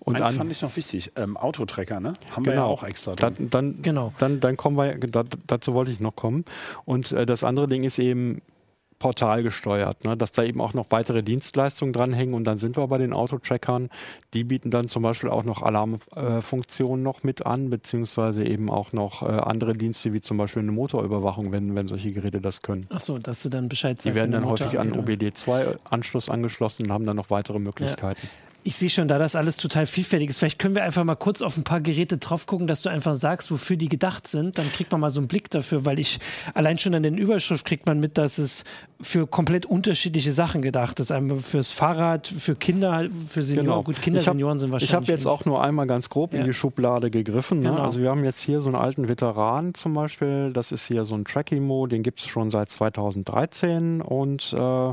[0.00, 1.12] Und Eins an- fand ich noch wichtig.
[1.16, 2.14] Ähm, Autotracker, ne?
[2.34, 2.70] Haben wir ja Genau.
[2.72, 3.34] auch extra drin.
[3.38, 4.12] dann, dann, Genau.
[4.18, 6.44] dann, dann kommen wir, da, dazu wollte ich noch kommen.
[6.84, 8.42] Und äh, das andere Ding ist eben
[8.98, 10.16] portalgesteuert, ne?
[10.16, 13.90] dass da eben auch noch weitere Dienstleistungen dranhängen und dann sind wir bei den Autotrackern.
[14.34, 19.22] Die bieten dann zum Beispiel auch noch Alarmfunktionen noch mit an, beziehungsweise eben auch noch
[19.22, 22.86] äh, andere Dienste wie zum Beispiel eine Motorüberwachung, wenn, wenn solche Geräte das können.
[22.90, 24.06] Achso, dass du dann Bescheid sagst.
[24.06, 25.22] Die werden dann häufig an angeht.
[25.22, 28.28] OBD2-Anschluss angeschlossen und haben dann noch weitere Möglichkeiten.
[28.68, 30.36] Ich sehe schon, da das alles total vielfältig ist.
[30.40, 33.14] Vielleicht können wir einfach mal kurz auf ein paar Geräte drauf gucken, dass du einfach
[33.14, 34.58] sagst, wofür die gedacht sind.
[34.58, 36.18] Dann kriegt man mal so einen Blick dafür, weil ich
[36.52, 38.64] allein schon an den Überschrift kriegt man mit, dass es
[39.00, 41.10] für komplett unterschiedliche Sachen gedacht ist.
[41.10, 43.84] Einmal fürs Fahrrad, für Kinder, für Senioren.
[43.84, 44.20] Gut, Kinder, Genau.
[44.20, 44.90] Ich hab- Senioren sind wahrscheinlich.
[44.90, 46.40] Ich habe jetzt auch nur einmal ganz grob Ja.
[46.40, 47.60] in die Schublade gegriffen.
[47.60, 47.70] Ne?
[47.70, 47.82] Genau.
[47.82, 50.52] Also wir haben jetzt hier so einen alten Veteran zum Beispiel.
[50.52, 54.92] Das ist hier so ein Trackimo, den gibt es schon seit 2013 und äh,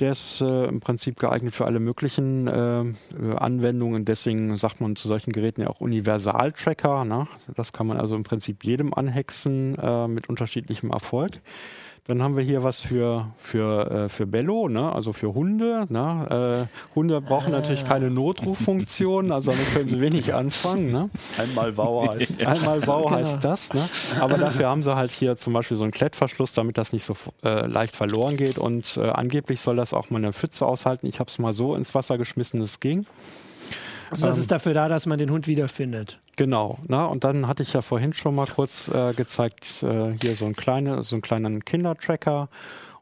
[0.00, 4.04] Der ist äh, im Prinzip geeignet für alle möglichen äh, äh, Anwendungen.
[4.04, 7.04] Deswegen sagt man zu solchen Geräten ja auch Universal-Tracker.
[7.04, 7.28] Ne?
[7.54, 11.40] Das kann man also im Prinzip jedem anhexen äh, mit unterschiedlichem Erfolg.
[12.06, 14.92] Dann haben wir hier was für, für, äh, für Bello, ne?
[14.92, 15.86] also für Hunde.
[15.88, 16.66] Ne?
[16.68, 20.90] Äh, Hunde brauchen natürlich keine Notruffunktion, also damit können sie wenig anfangen.
[20.90, 21.08] Ne?
[21.38, 23.72] Einmal Wow heißt Einmal Wow heißt das.
[23.72, 23.80] Ne?
[24.20, 27.16] Aber dafür haben sie halt hier zum Beispiel so einen Klettverschluss, damit das nicht so
[27.42, 28.58] äh, leicht verloren geht.
[28.58, 31.06] Und äh, angeblich soll das auch mal eine Pfütze aushalten.
[31.06, 33.06] Ich habe es mal so ins Wasser geschmissen, es ging.
[34.14, 36.18] Also das Ähm, ist dafür da, dass man den Hund wiederfindet.
[36.36, 40.34] Genau, na, und dann hatte ich ja vorhin schon mal kurz äh, gezeigt, äh, hier
[40.36, 42.48] so, ein kleine, so einen kleinen Kindertracker.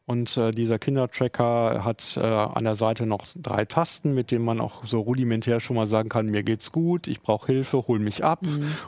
[0.05, 4.59] Und äh, dieser Kindertracker hat äh, an der Seite noch drei Tasten, mit denen man
[4.59, 8.21] auch so rudimentär schon mal sagen kann, mir geht's gut, ich brauche Hilfe, hol mich
[8.21, 8.41] ab.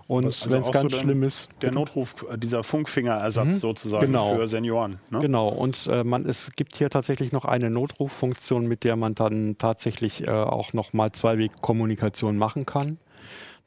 [0.08, 4.36] Und Also wenn es ganz so schlimm ist, Der Notruf, äh, dieser Funkfingerersatz sozusagen Genau.
[4.36, 5.00] für Senioren.
[5.10, 5.22] Ne?
[5.22, 9.58] Genau, und äh, man, es gibt hier tatsächlich noch eine Notruffunktion, mit der man dann
[9.58, 12.98] tatsächlich äh, auch nochmal Zweiweg-Kommunikation machen kann.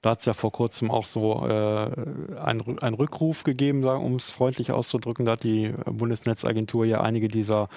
[0.02, 1.90] Da hat es ja vor kurzem auch so äh,
[2.40, 5.24] einen ein Rückruf gegeben, um es freundlich auszudrücken.
[5.26, 7.68] Da hat die Bundesnetzagentur ja einige dieser,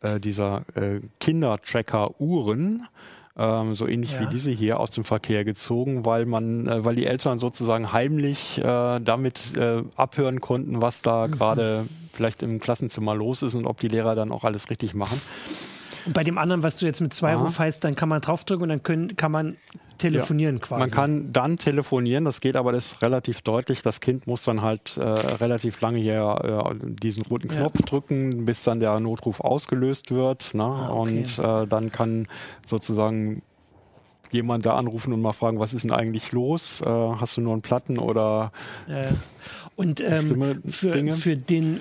[0.00, 2.86] äh, dieser äh, Kinder-Tracker-Uhren
[3.38, 4.20] ähm, so ähnlich Ja.
[4.20, 8.58] wie diese hier aus dem Verkehr gezogen, weil man, äh, weil die Eltern sozusagen heimlich
[8.58, 13.80] äh, damit äh, abhören konnten, was da gerade vielleicht im Klassenzimmer los ist und ob
[13.80, 15.20] die Lehrer dann auch alles richtig machen.
[16.06, 17.42] Und bei dem anderen, was du jetzt mit zwei Aha.
[17.42, 19.56] Ruf heißt, dann kann man draufdrücken und dann können, kann man
[19.98, 20.80] telefonieren quasi.
[20.80, 23.82] Man kann dann telefonieren, das geht aber das ist relativ deutlich.
[23.82, 27.56] Das Kind muss dann halt äh, relativ lange hier äh, diesen roten Ja.
[27.60, 30.54] Knopf drücken, bis dann der Notruf ausgelöst wird.
[30.54, 30.64] Ne?
[30.64, 30.98] Ah, okay.
[31.18, 32.26] Und äh, dann kann
[32.64, 33.42] sozusagen
[34.30, 36.80] jemand da anrufen und mal fragen, was ist denn eigentlich los?
[36.82, 38.52] Äh, hast du nur einen Platten oder
[38.88, 39.08] Ja, ja.
[39.76, 41.12] Und ähm, für, Dinge.
[41.12, 41.80] für den äh,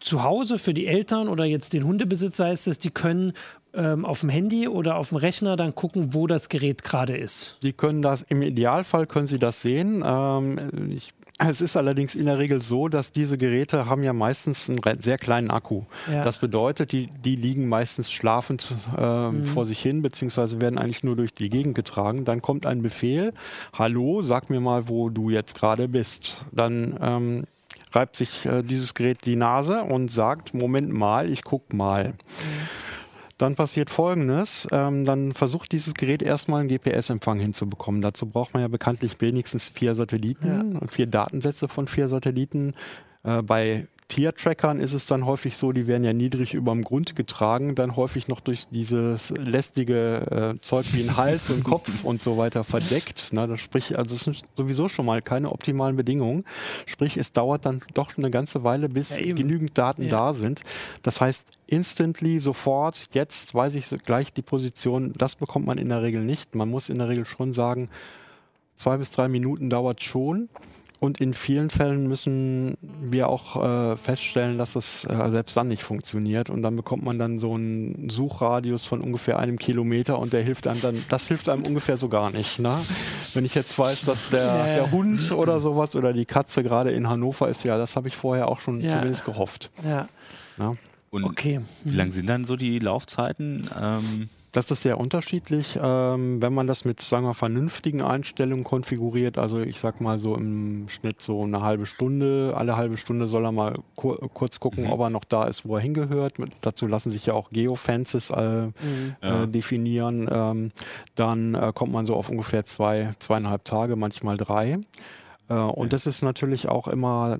[0.00, 3.32] zu Hause, für die Eltern oder jetzt den Hundebesitzer heißt es, die können
[3.76, 7.58] ähm, auf dem Handy oder auf dem Rechner dann gucken, wo das Gerät gerade ist.
[7.62, 10.02] Die können das, im Idealfall können sie das sehen.
[10.04, 14.70] Ähm, ich, es ist allerdings in der Regel so, dass diese Geräte haben ja meistens
[14.70, 15.82] einen sehr kleinen Akku.
[16.10, 16.22] Ja.
[16.22, 21.14] Das bedeutet, die, die liegen meistens schlafend ähm, vor sich hin, beziehungsweise werden eigentlich nur
[21.14, 22.24] durch die Gegend getragen.
[22.24, 23.34] Dann kommt ein Befehl,
[23.74, 26.46] hallo, sag mir mal, wo du jetzt gerade bist.
[26.52, 27.44] Dann ähm,
[27.92, 32.14] reibt sich äh, dieses Gerät die Nase und sagt, Moment mal, ich guck mal.
[33.38, 34.66] Dann passiert Folgendes.
[34.72, 38.00] Ähm, dann versucht dieses Gerät erstmal einen GPS-Empfang hinzubekommen.
[38.00, 42.74] Dazu braucht man ja bekanntlich wenigstens vier Satelliten und vier Datensätze von vier Satelliten.
[43.24, 47.16] Äh, bei Tiertrackern ist es dann häufig so, die werden ja niedrig über dem Grund
[47.16, 52.20] getragen, dann häufig noch durch dieses lästige äh, Zeug wie ein Hals und Kopf und
[52.22, 53.30] so weiter verdeckt.
[53.32, 56.44] Na, das sprich, also es sind sowieso schon mal keine optimalen Bedingungen.
[56.86, 60.08] Sprich, es dauert dann doch eine ganze Weile, bis Ja, genügend Daten Ja.
[60.10, 60.62] da sind.
[61.02, 66.02] Das heißt, instantly, sofort, jetzt weiß ich gleich die Position, das bekommt man in der
[66.02, 66.54] Regel nicht.
[66.54, 67.88] Man muss in der Regel schon sagen,
[68.76, 70.48] zwei bis drei Minuten dauert schon.
[70.98, 75.82] Und in vielen Fällen müssen wir auch äh, feststellen, dass das äh, selbst dann nicht
[75.82, 76.48] funktioniert.
[76.48, 80.66] Und dann bekommt man dann so einen Suchradius von ungefähr einem Kilometer und der hilft
[80.66, 82.58] einem dann, das hilft einem ungefähr so gar nicht.
[82.58, 82.74] Ne?
[83.34, 84.74] Wenn ich jetzt weiß, dass der, ja.
[84.76, 88.16] der Hund oder sowas oder die Katze gerade in Hannover ist, ja, das habe ich
[88.16, 88.92] vorher auch schon Ja.
[88.92, 89.70] zumindest gehofft.
[89.84, 90.06] Ja,
[90.58, 90.76] Ne?
[91.10, 91.60] Und okay.
[91.84, 93.68] wie lang sind dann so die Laufzeiten?
[93.80, 95.78] Ähm, Das ist sehr unterschiedlich.
[95.82, 100.34] Ähm, wenn man das mit, sagen wir, vernünftigen Einstellungen konfiguriert, also ich sag mal so
[100.34, 104.84] im Schnitt so eine halbe Stunde, alle halbe Stunde soll er mal kur kurz gucken,
[104.84, 104.92] Mhm.
[104.92, 106.38] ob er noch da ist, wo er hingehört.
[106.38, 108.68] Mit, dazu lassen sich ja auch Geofences äh,
[109.22, 109.42] Ja.
[109.42, 110.26] äh, definieren.
[110.32, 110.70] Ähm,
[111.16, 114.78] dann äh, kommt man so auf ungefähr zwei, zweieinhalb Tage, manchmal drei.
[115.50, 117.36] Äh, und das ist natürlich auch immer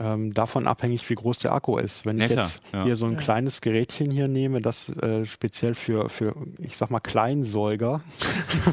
[0.00, 2.06] ähm, davon abhängig, wie groß der Akku ist.
[2.06, 2.84] Wenn Ja, ich klar, jetzt ja.
[2.84, 3.18] hier so ein Ja.
[3.18, 8.00] kleines Gerätchen hier nehme, das äh, speziell für, für, ich sag mal, Kleinsäuger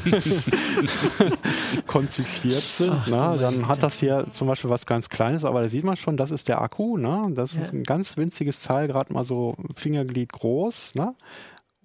[1.86, 5.62] konzipiert sind, Ach, ne, du dann hat das hier zum Beispiel was ganz Kleines, aber
[5.62, 6.96] da sieht man schon, das ist der Akku.
[6.96, 7.28] Ne?
[7.34, 7.62] Das Ja.
[7.62, 10.94] ist ein ganz winziges Teil, gerade mal so Fingerglied groß.
[10.94, 11.14] Ne?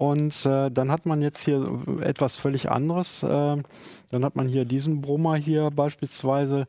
[0.01, 1.63] Und äh, dann hat man jetzt hier
[2.01, 3.21] etwas völlig anderes.
[3.21, 6.65] Äh, dann hat man hier diesen Brummer hier beispielsweise.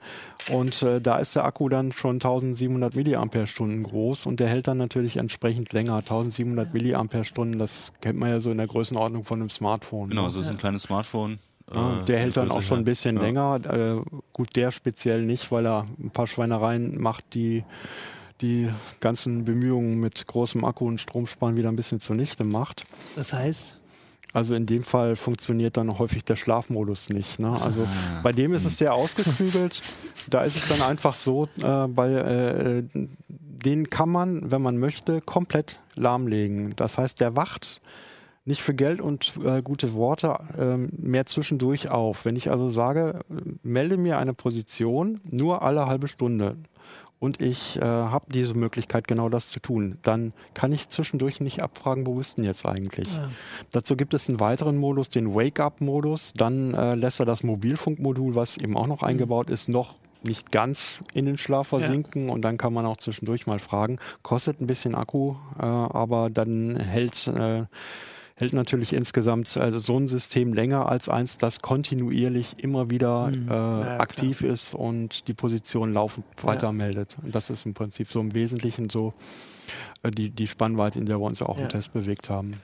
[0.53, 4.77] Und äh, da ist der Akku dann schon 1700 Milliampere-Stunden groß und der hält dann
[4.77, 5.97] natürlich entsprechend länger.
[5.97, 10.11] 1700 Milliampere-Stunden, das kennt man ja so in der Größenordnung von einem Smartphone.
[10.11, 10.31] genau, ne?
[10.31, 11.39] so ist ein kleines Smartphone.
[11.75, 13.23] Ja, äh, der hält dann auch schon ein bisschen Ja.
[13.23, 13.61] länger.
[13.65, 14.03] Äh,
[14.35, 17.65] gut, der speziell nicht, weil er ein paar Schweinereien macht, die
[18.43, 18.69] die
[19.01, 22.85] ganzen Bemühungen mit großem Akku und Stromsparen wieder ein bisschen zunichte macht.
[23.17, 23.79] Das heißt,
[24.35, 27.39] Also in dem Fall funktioniert dann häufig der Schlafmodus nicht.
[27.39, 27.53] Ne?
[27.53, 27.87] Also
[28.23, 29.81] bei dem ist es sehr ausgeklügelt.
[30.31, 32.83] da ist es dann einfach so, äh, bei äh,
[33.65, 36.75] den kann man, wenn man möchte, komplett lahmlegen.
[36.77, 37.81] Das heißt, der wacht
[38.45, 42.25] nicht für Geld und äh, gute Worte ähm, mehr zwischendurch auf.
[42.25, 43.21] Wenn ich also sage,
[43.63, 46.57] melde mir eine Position nur alle halbe Stunde
[47.23, 51.63] und ich äh, habe diese Möglichkeit, genau das zu tun, dann kann ich zwischendurch nicht
[51.63, 53.07] abfragen, wo bist du denn jetzt eigentlich?
[53.15, 53.31] Ja.
[53.71, 56.33] Dazu gibt es einen weiteren Modus, den Wake-up-Modus.
[56.35, 59.07] Dann äh, lässt er das Mobilfunkmodul, was eben auch noch mhm.
[59.07, 59.95] eingebaut ist, noch
[60.25, 62.33] nicht ganz in den Schlaf versinken ja.
[62.33, 64.01] und dann kann man auch zwischendurch mal fragen.
[64.25, 67.67] Kostet ein bisschen Akku, äh, aber dann hält äh,
[68.43, 73.49] hält natürlich insgesamt also so ein System länger als eins, das kontinuierlich immer wieder mhm.
[73.49, 74.53] äh, ja, aktiv klar.
[74.53, 77.17] ist und die Position laufend weitermeldet.
[77.23, 79.15] Und das ist im Prinzip so im Wesentlichen so
[80.03, 81.65] äh, die, die Spannweite, in der wir uns auch ja.
[81.65, 82.55] im Test bewegt haben.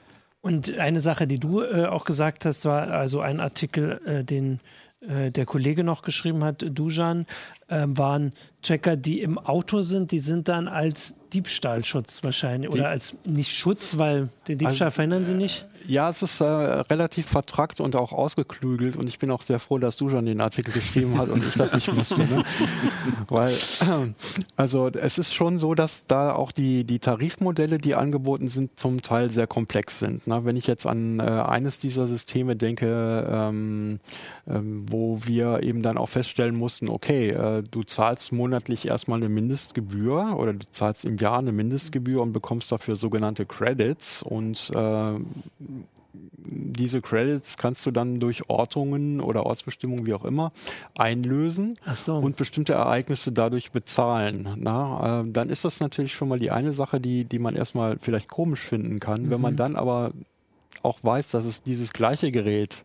[0.41, 4.59] Und eine Sache, die du äh, auch gesagt hast, war also ein Artikel, äh, den
[5.01, 7.27] äh, der Kollege noch geschrieben hat, Dujan,
[7.69, 8.33] äh, waren
[8.63, 13.53] Checker, die im Auto sind, die sind dann als Diebstahlschutz wahrscheinlich die, oder als nicht
[13.53, 15.67] Schutz, weil den Diebstahl also, verhindern sie nicht.
[15.89, 19.79] Ja, es ist äh, relativ vertrackt und auch ausgeklügelt und ich bin auch sehr froh,
[19.79, 22.19] dass du schon den Artikel geschrieben hast und ich das nicht musste.
[22.27, 22.45] Ne?
[23.29, 24.13] Weil, äh,
[24.55, 29.01] also es ist schon so, dass da auch die, die Tarifmodelle, die angeboten sind, zum
[29.01, 30.27] Teil sehr komplex sind.
[30.27, 30.45] Ne?
[30.45, 34.01] Wenn ich jetzt an äh, eines dieser Systeme denke, ähm,
[34.47, 39.31] ähm, wo wir eben dann auch feststellen mussten, okay, äh, du zahlst monatlich erstmal eine
[39.31, 45.15] Mindestgebühr oder du zahlst im Jahr eine Mindestgebühr und bekommst dafür sogenannte Credits und äh,
[46.79, 50.53] diese Credits kannst du dann durch Ortungen oder Ortsbestimmungen, wie auch immer,
[50.97, 52.17] einlösen so.
[52.17, 54.55] und bestimmte Ereignisse dadurch bezahlen.
[54.57, 57.99] Na, äh, dann ist das natürlich schon mal die eine Sache, die, die man erstmal
[57.99, 59.25] vielleicht komisch finden kann.
[59.25, 59.31] Mhm.
[59.31, 59.59] Wenn man mhm.
[59.59, 60.13] dann aber
[60.83, 62.85] auch weiß, dass es dieses gleiche Gerät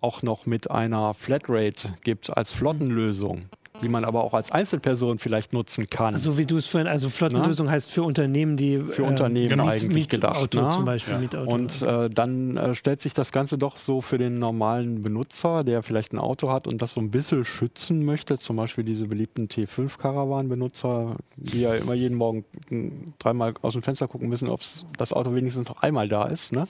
[0.00, 3.46] auch noch mit einer Flatrate gibt als Flottenlösung,
[3.82, 6.14] die man aber auch als Einzelperson vielleicht nutzen kann.
[6.14, 7.72] Also wie du es vorhin, also Flottenlösung Na?
[7.72, 10.36] heißt für Unternehmen, die für äh, Unternehmen genau, eigentlich Miet, gedacht.
[10.36, 10.72] Auto Na?
[10.72, 11.20] zum Beispiel, ja.
[11.20, 11.50] Mietauto.
[11.50, 15.82] Und äh, dann äh, stellt sich das Ganze doch so für den normalen Benutzer, der
[15.82, 19.48] vielleicht ein Auto hat und das so ein bisschen schützen möchte, zum Beispiel diese beliebten
[19.48, 22.44] T5-Caravan-Benutzer, die ja immer jeden Morgen
[23.18, 24.60] dreimal aus dem Fenster gucken müssen, ob
[24.98, 26.52] das Auto wenigstens noch einmal da ist.
[26.52, 26.66] Ne?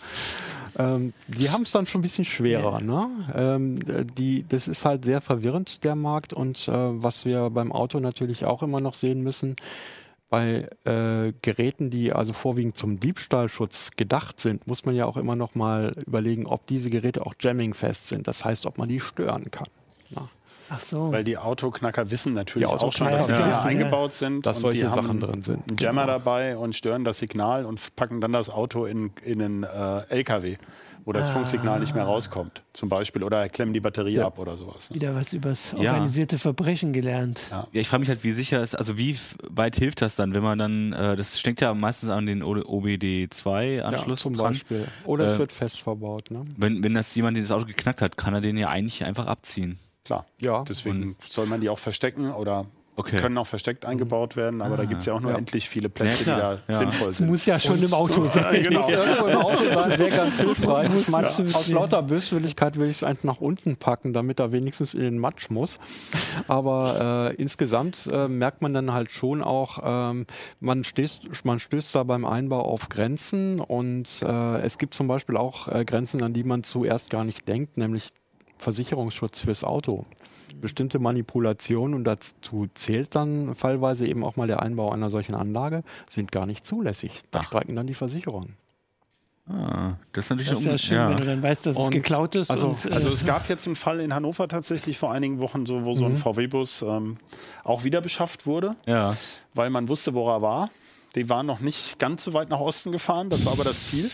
[0.78, 2.80] Ähm, die haben es dann schon ein bisschen schwerer.
[2.80, 2.86] Ja.
[2.86, 3.08] Ne?
[3.34, 6.32] Ähm, die, das ist halt sehr verwirrend, der Markt.
[6.32, 9.56] Und äh, was wir beim Auto natürlich auch immer noch sehen müssen,
[10.28, 15.36] bei äh, Geräten, die also vorwiegend zum Diebstahlschutz gedacht sind, muss man ja auch immer
[15.36, 18.26] noch mal überlegen, ob diese Geräte auch jammingfest sind.
[18.26, 19.68] Das heißt, ob man die stören kann.
[20.10, 20.28] Na?
[20.68, 21.12] Ach so.
[21.12, 23.48] Weil die Autoknacker wissen natürlich auch schon, dass sie ja.
[23.48, 23.62] ja.
[23.62, 24.46] eingebaut sind.
[24.46, 25.68] Dass solche Sachen drin sind.
[25.68, 26.18] Einen Jammer genau.
[26.18, 30.56] dabei und stören das Signal und packen dann das Auto in, in einen äh, LKW
[31.06, 31.34] wo das ah.
[31.34, 34.26] Funksignal nicht mehr rauskommt, zum Beispiel, oder klemmen die Batterie ja.
[34.26, 34.90] ab oder sowas.
[34.90, 34.96] Ne?
[34.96, 36.40] Wieder was übers organisierte ja.
[36.40, 37.46] Verbrechen gelernt.
[37.48, 39.16] Ja, ja ich frage mich halt, wie sicher ist, also wie
[39.48, 44.18] weit hilft das dann, wenn man dann, äh, das steckt ja meistens an den OBD2-Anschluss
[44.18, 44.54] ja, zum dran.
[44.54, 44.88] Beispiel.
[45.04, 46.32] Oder äh, es wird fest verbaut.
[46.32, 46.44] Ne?
[46.56, 49.26] Wenn, wenn das jemand, der das Auto geknackt hat, kann er den ja eigentlich einfach
[49.26, 49.78] abziehen.
[50.04, 50.62] Klar, ja.
[50.62, 52.66] deswegen Und soll man die auch verstecken oder
[52.98, 53.16] Okay.
[53.16, 55.36] können auch versteckt eingeauto werden, aber ah, da gibt es ja auch nur ja.
[55.36, 56.78] endlich viele Plätze, ja, die da ja.
[56.78, 57.26] sinnvoll sind.
[57.26, 58.62] Das muss ja schon und, im Auto sein.
[58.62, 58.88] genau.
[58.88, 60.90] irgendwo im Auto sein, wäre ganz hilfreich.
[61.54, 65.18] Aus lauter Böswilligkeit will ich es einfach nach unten packen, damit er wenigstens in den
[65.18, 65.76] Matsch muss.
[66.48, 70.24] Aber äh, insgesamt äh, merkt man dann halt schon auch, ähm,
[70.60, 75.36] man, stößt, man stößt da beim Einbau auf Grenzen und äh, es gibt zum Beispiel
[75.36, 78.08] auch äh, Grenzen, an die man zuerst gar nicht denkt, nämlich
[78.56, 80.06] Versicherungsschutz fürs Auto
[80.60, 85.82] bestimmte Manipulationen, und dazu zählt dann fallweise eben auch mal der Einbau einer solchen Anlage,
[86.08, 87.22] sind gar nicht zulässig.
[87.30, 87.44] Da Ach.
[87.44, 88.56] streiken dann die Versicherungen.
[89.48, 91.10] Ah, das ist natürlich das ist ja schön, ja.
[91.10, 92.50] wenn du dann weißt, dass und es geklaut ist.
[92.50, 95.66] Also, und, äh also, es gab jetzt einen Fall in Hannover tatsächlich vor einigen Wochen,
[95.66, 95.94] so, wo mhm.
[95.94, 96.16] so ein mhm.
[96.16, 97.18] VW-Bus ähm,
[97.62, 99.16] auch wieder beschafft wurde, ja.
[99.54, 100.70] weil man wusste, wo er war.
[101.14, 104.10] Die waren noch nicht ganz so weit nach Osten gefahren, das war aber das Ziel.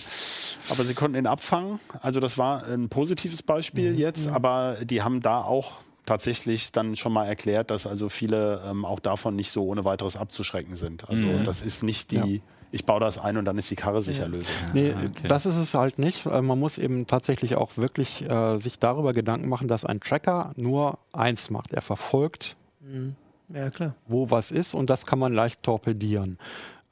[0.68, 1.80] Aber sie konnten ihn abfangen.
[2.00, 3.98] Also das war ein positives Beispiel mhm.
[3.98, 4.34] jetzt, mhm.
[4.34, 9.00] aber die haben da auch tatsächlich dann schon mal erklärt, dass also viele ähm, auch
[9.00, 11.08] davon nicht so ohne weiteres abzuschrecken sind.
[11.08, 11.44] Also mhm.
[11.44, 12.42] das ist nicht die, ja.
[12.72, 14.28] ich baue das ein und dann ist die Karre sicher ja.
[14.28, 14.54] Lösung.
[14.72, 15.28] Nee, okay.
[15.28, 16.26] das ist es halt nicht.
[16.26, 20.52] Äh, man muss eben tatsächlich auch wirklich äh, sich darüber Gedanken machen, dass ein Tracker
[20.56, 21.72] nur eins macht.
[21.72, 23.14] Er verfolgt, mhm.
[23.48, 23.70] ja,
[24.06, 26.38] wo was ist und das kann man leicht torpedieren.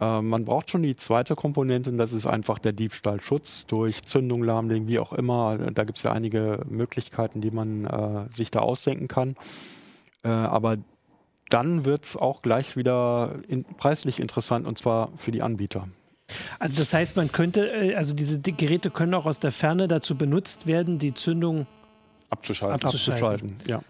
[0.01, 4.43] Äh, man braucht schon die zweite Komponente und das ist einfach der Diebstahlschutz durch Zündung,
[4.43, 5.59] Lahmlegen, wie auch immer.
[5.59, 9.37] Da gibt es ja einige Möglichkeiten, die man äh, sich da ausdenken kann.
[10.25, 10.79] Äh, aber
[11.49, 15.89] dann wird es auch gleich wieder in, preislich interessant und zwar für die Anbieter.
[16.59, 20.17] Also das heißt, man könnte, äh, also diese Geräte können auch aus der Ferne dazu
[20.17, 21.67] benutzt werden, die Zündung
[22.31, 22.87] abzuschalten.
[22.87, 23.51] abzuschalten.
[23.51, 23.81] abzuschalten ja.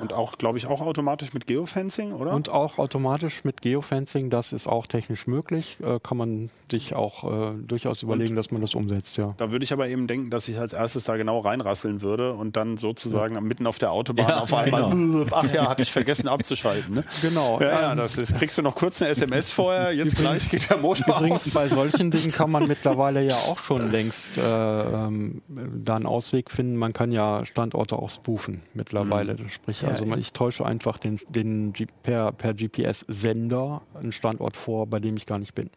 [0.00, 2.32] Und auch, glaube ich, auch automatisch mit Geofencing, oder?
[2.32, 5.76] Und auch automatisch mit Geofencing, das ist auch technisch möglich.
[5.82, 9.34] Äh, kann man sich auch äh, durchaus überlegen, dass man das umsetzt, ja.
[9.36, 12.56] Da würde ich aber eben denken, dass ich als erstes da genau reinrasseln würde und
[12.56, 15.26] dann sozusagen mitten auf der Autobahn Ja, auf einmal, genau.
[15.30, 16.94] ach ja, hatte ich vergessen abzuschalten.
[16.94, 17.04] Ne?
[17.20, 17.60] Genau.
[17.60, 20.78] Ja, ja, das ist, kriegst du noch kurz eine SMS vorher, jetzt gleich geht der
[20.78, 21.54] Motor Übrigens, aus.
[21.54, 26.50] bei solchen Dingen kann man mittlerweile ja auch schon längst äh, ähm, da einen Ausweg
[26.50, 26.76] finden.
[26.76, 29.36] Man kann ja Standorte auch spoofen mittlerweile.
[29.50, 34.86] Sprich, Ja, also ich täusche einfach den, den G per, per GPS-Sender einen Standort vor,
[34.86, 35.70] bei dem ich gar nicht bin.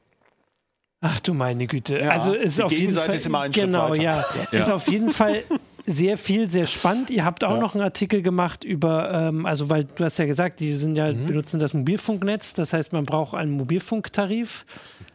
[1.01, 1.99] Ach du meine Güte.
[1.99, 4.01] Ja, also ist die auf jeden Gegenseite Fall ist immer Schritt genau, weiter.
[4.01, 4.23] ja.
[4.51, 5.43] Ist auf jeden Fall
[5.85, 7.11] sehr viel, sehr spannend.
[7.11, 7.59] Ihr habt auch Ja.
[7.59, 11.13] noch einen Artikel gemacht über, ähm, also weil du hast ja gesagt, die sind ja
[11.13, 11.27] Mhm.
[11.27, 14.65] benutzen das Mobilfunknetz, das heißt, man braucht einen Mobilfunktarif.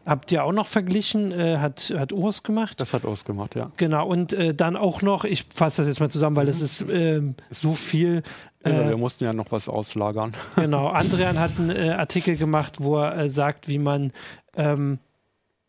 [0.05, 1.32] Habt ihr auch noch verglichen?
[1.32, 2.80] Äh, hat hat Urs gemacht?
[2.80, 3.70] Das hat ausgemacht, ja.
[3.76, 4.07] Genau.
[4.07, 7.34] Und äh, dann auch noch, ich fasse das jetzt mal zusammen, weil das ist ähm,
[7.50, 8.22] so viel.
[8.64, 10.34] Ja, Äh, wir mussten ja noch was auslagern.
[10.57, 14.12] Genau, Andrian hat einen äh, Artikel gemacht, wo er äh, sagt, wie man,
[14.57, 14.98] ähm,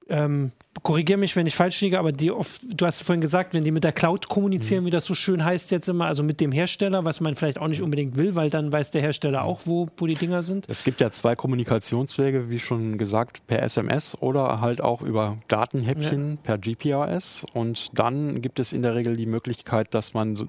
[0.09, 0.51] ähm,
[0.81, 3.71] korrigiere mich, wenn ich falsch liege, aber die oft, du hast vorhin gesagt, wenn die
[3.71, 7.05] mit der Cloud kommunizieren, wie das so schön heißt jetzt immer, also mit dem Hersteller,
[7.05, 10.07] was man vielleicht auch nicht unbedingt will, weil dann weiß der Hersteller auch, wo, wo
[10.07, 10.65] die Dinger sind.
[10.67, 16.39] Es gibt ja zwei Kommunikationswege, wie schon gesagt, per SMS oder halt auch über Datenhäppchen
[16.41, 17.45] per GPRS.
[17.53, 20.47] Und dann gibt es in der Regel die Möglichkeit, dass man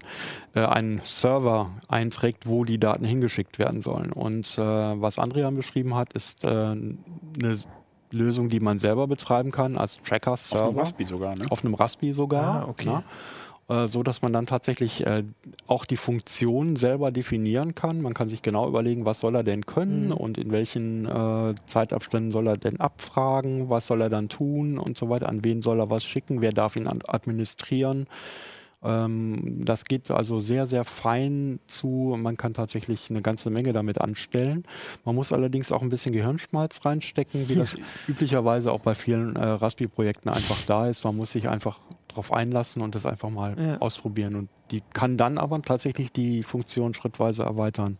[0.55, 4.13] äh, einen Server einträgt, wo die Daten hingeschickt werden sollen.
[4.13, 7.59] Und äh, was Andrian beschrieben hat, ist äh, eine
[8.15, 10.81] Lösung, die man selber betreiben kann als Auf dem Tracker-Server.
[10.81, 11.45] Raspi sogar, ne?
[11.51, 12.63] Auf einem Raspi sogar.
[12.63, 12.89] Ah, okay.
[12.89, 13.05] ne?
[13.67, 15.25] Äh, so dass man dann tatsächlich äh,
[15.67, 18.03] auch die Funktion selber definieren kann.
[18.03, 20.13] Man kann sich genau überlegen, was soll er denn können Mhm.
[20.13, 24.99] und in welchen äh, Zeitabständen soll er denn abfragen, was soll er dann tun und
[24.99, 28.07] so weiter, an wen soll er was schicken, wer darf ihn administrieren.
[28.85, 32.15] Ähm, das geht also sehr, sehr fein zu.
[32.19, 34.65] Man kann tatsächlich eine ganze Menge damit anstellen.
[35.05, 37.75] Man muss allerdings auch ein bisschen Gehirnschmalz reinstecken, wie das
[38.09, 41.05] üblicherweise auch bei vielen äh, Raspi-Projekten einfach da ist.
[41.05, 41.79] Man muss sich einfach
[42.09, 43.79] darauf einlassen und das einfach mal Ja.
[43.79, 44.37] ausprobieren.
[44.37, 47.99] Und die kann dann aber tatsächlich die Funktion schrittweise erweitern.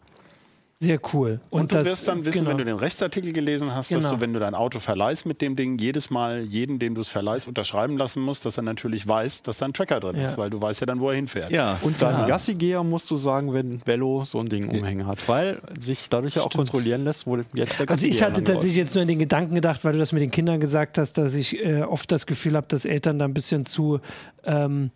[0.77, 1.41] Sehr cool.
[1.51, 2.51] Und, du das- wirst dann wissen, genau.
[2.51, 4.17] wenn du den Rechtsartikel gelesen hast, dass Genau.
[4.17, 7.09] du, wenn du dein Auto verleihst mit dem Ding, jedes Mal jeden, dem du es
[7.09, 10.25] verleihst, unterschreiben lassen musst, dass er natürlich weiß, dass da ein Tracker drin Ja.
[10.25, 11.53] ist, weil du weißt ja dann, wo er hinfährt.
[11.53, 11.79] Ja.
[11.83, 16.09] Und dann Gassi-Geher musst du sagen, wenn Velo so ein Ding umhängen hat, weil sich
[16.11, 19.09] dadurch ja auch kontrollieren lässt, wo jetzt der Also ich hatte tatsächlich jetzt nur an
[19.09, 22.11] den Gedanken gedacht, weil du das mit den Kindern gesagt hast, dass ich äh, oft
[22.11, 24.01] das Gefühl habe, dass Eltern da ein bisschen zu
[24.45, 24.91] ähm,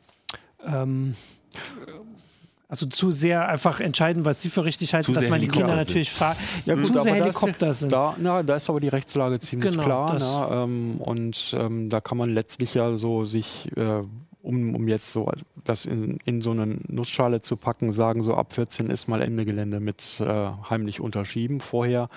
[0.67, 1.15] ähm,
[2.69, 5.75] also zu sehr einfach entscheiden, was sie für richtig halten, Zu dass man die Kinder
[5.75, 6.39] natürlich fragt.
[6.67, 7.93] Ja, gut, zu aber sehr Helikopter sind.
[7.93, 10.13] Da, na, da ist aber die Rechtslage ziemlich Genau, klar.
[10.13, 10.49] das- Ne?
[10.53, 14.03] Ähm, und ähm, da kann man letztlich ja so sich, äh,
[14.43, 15.31] um, um jetzt so
[15.65, 19.45] das in, in so eine Nussschale zu packen, sagen, so ab 14 ist mal Ende
[19.47, 21.61] Gelände mit äh, heimlich unterschieben.
[21.61, 22.09] Vorher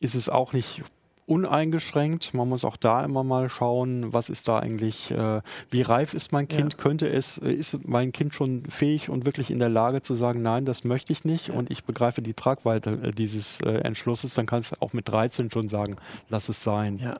[0.00, 0.82] ist es auch nicht
[1.26, 2.34] uneingeschränkt.
[2.34, 6.32] Man muss auch da immer mal schauen, was ist da eigentlich, äh, wie reif ist
[6.32, 6.74] mein Kind?
[6.74, 6.78] Ja.
[6.78, 10.42] Könnte es, äh, ist mein Kind schon fähig und wirklich in der Lage zu sagen,
[10.42, 14.46] nein, das möchte ich nicht und ich begreife die Tragweite äh, dieses äh, Entschlusses, dann
[14.46, 15.96] kannst du auch mit 13 schon sagen,
[16.28, 16.98] lass es sein.
[16.98, 17.18] Ja.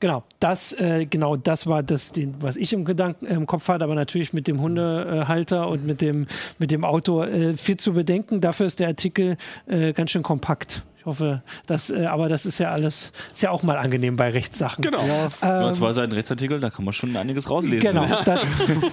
[0.00, 3.94] Genau, das, äh, genau, das war das, was ich im Gedanken im Kopf hatte, aber
[3.94, 6.26] natürlich mit dem Hundehalter und mit dem,
[6.58, 8.40] mit dem Auto äh, viel zu bedenken.
[8.40, 10.84] Dafür ist der Artikel äh, ganz schön kompakt.
[11.00, 14.28] Ich hoffe, dass, äh, aber das ist ja alles, ist ja auch mal angenehm bei
[14.28, 14.82] Rechtssachen.
[14.82, 15.02] Genau.
[15.40, 17.80] Nur zwei Seiten Rechtsartikel, da kann man schon einiges rauslesen.
[17.80, 18.42] Genau, das,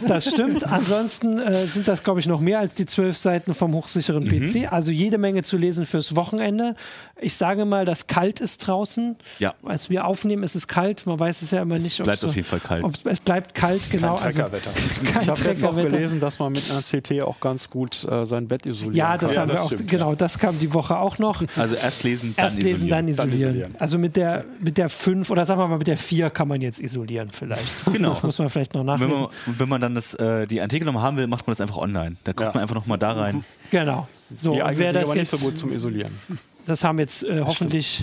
[0.08, 0.64] das stimmt.
[0.66, 4.72] Ansonsten äh, sind das, glaube ich, noch mehr als die zwölf Seiten vom hochsicheren PC.
[4.72, 6.76] Also jede Menge zu lesen fürs Wochenende.
[7.20, 9.18] Ich sage mal, das kalt ist draußen.
[9.40, 9.54] Ja.
[9.66, 11.06] Als wir aufnehmen, ist es kalt.
[11.08, 12.00] Man weiß es ja immer nicht.
[12.00, 12.86] Es bleibt auf jeden Fall kalt.
[13.04, 14.16] es bleibt kalt, genau.
[14.16, 14.70] Kein Treckerwetter.
[14.70, 15.90] Also, kein Ich habe jetzt auch Treckerwetter.
[15.98, 19.20] gelesen, dass man mit einer CT auch ganz gut äh, sein Bett isolieren Ja, kann.
[19.28, 19.68] das Ja, haben das wir auch.
[19.74, 19.90] stimmt.
[19.90, 21.44] Genau, das kam die Woche auch noch.
[21.58, 23.34] Also erst lesen, dann Erst lesen, dann isolieren.
[23.34, 23.56] isolieren.
[23.56, 23.76] isolieren.
[23.80, 26.62] Also mit der, mit der 5 oder sagen wir mal mit der 4 kann man
[26.62, 27.64] jetzt isolieren vielleicht.
[27.94, 28.12] Genau.
[28.14, 29.14] Das muss man vielleicht noch Wenn nachlesen.
[29.46, 31.78] man, wenn man dann das, äh, die Artikel nochmal haben will, macht man das einfach
[31.78, 32.16] online.
[32.24, 32.52] Da guckt Ja.
[32.54, 33.44] man einfach nochmal da rein.
[33.72, 34.08] Genau.
[34.38, 36.12] So, Die und eignen das aber nicht jetzt, so gut zum Isolieren.
[36.68, 38.02] das haben jetzt äh, hoffentlich,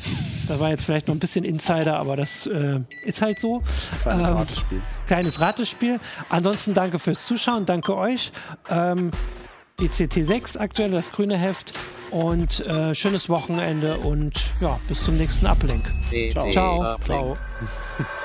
[0.48, 3.62] da war jetzt vielleicht noch ein bisschen Insider, aber das äh, ist halt so.
[4.02, 4.80] Kleines Ähm, Ratespiel.
[5.06, 6.00] Kleines Ratespiel.
[6.30, 8.32] Ansonsten danke fürs Zuschauen, danke euch.
[8.70, 9.10] Ähm,
[9.80, 11.72] die CT6 aktuell, das grüne Heft
[12.10, 15.46] und äh, schönes Wochenende und ja, bis zum nächsten.
[15.46, 16.94] CT Ciao.
[16.94, 17.06] Uplink.
[17.06, 17.36] Ciao.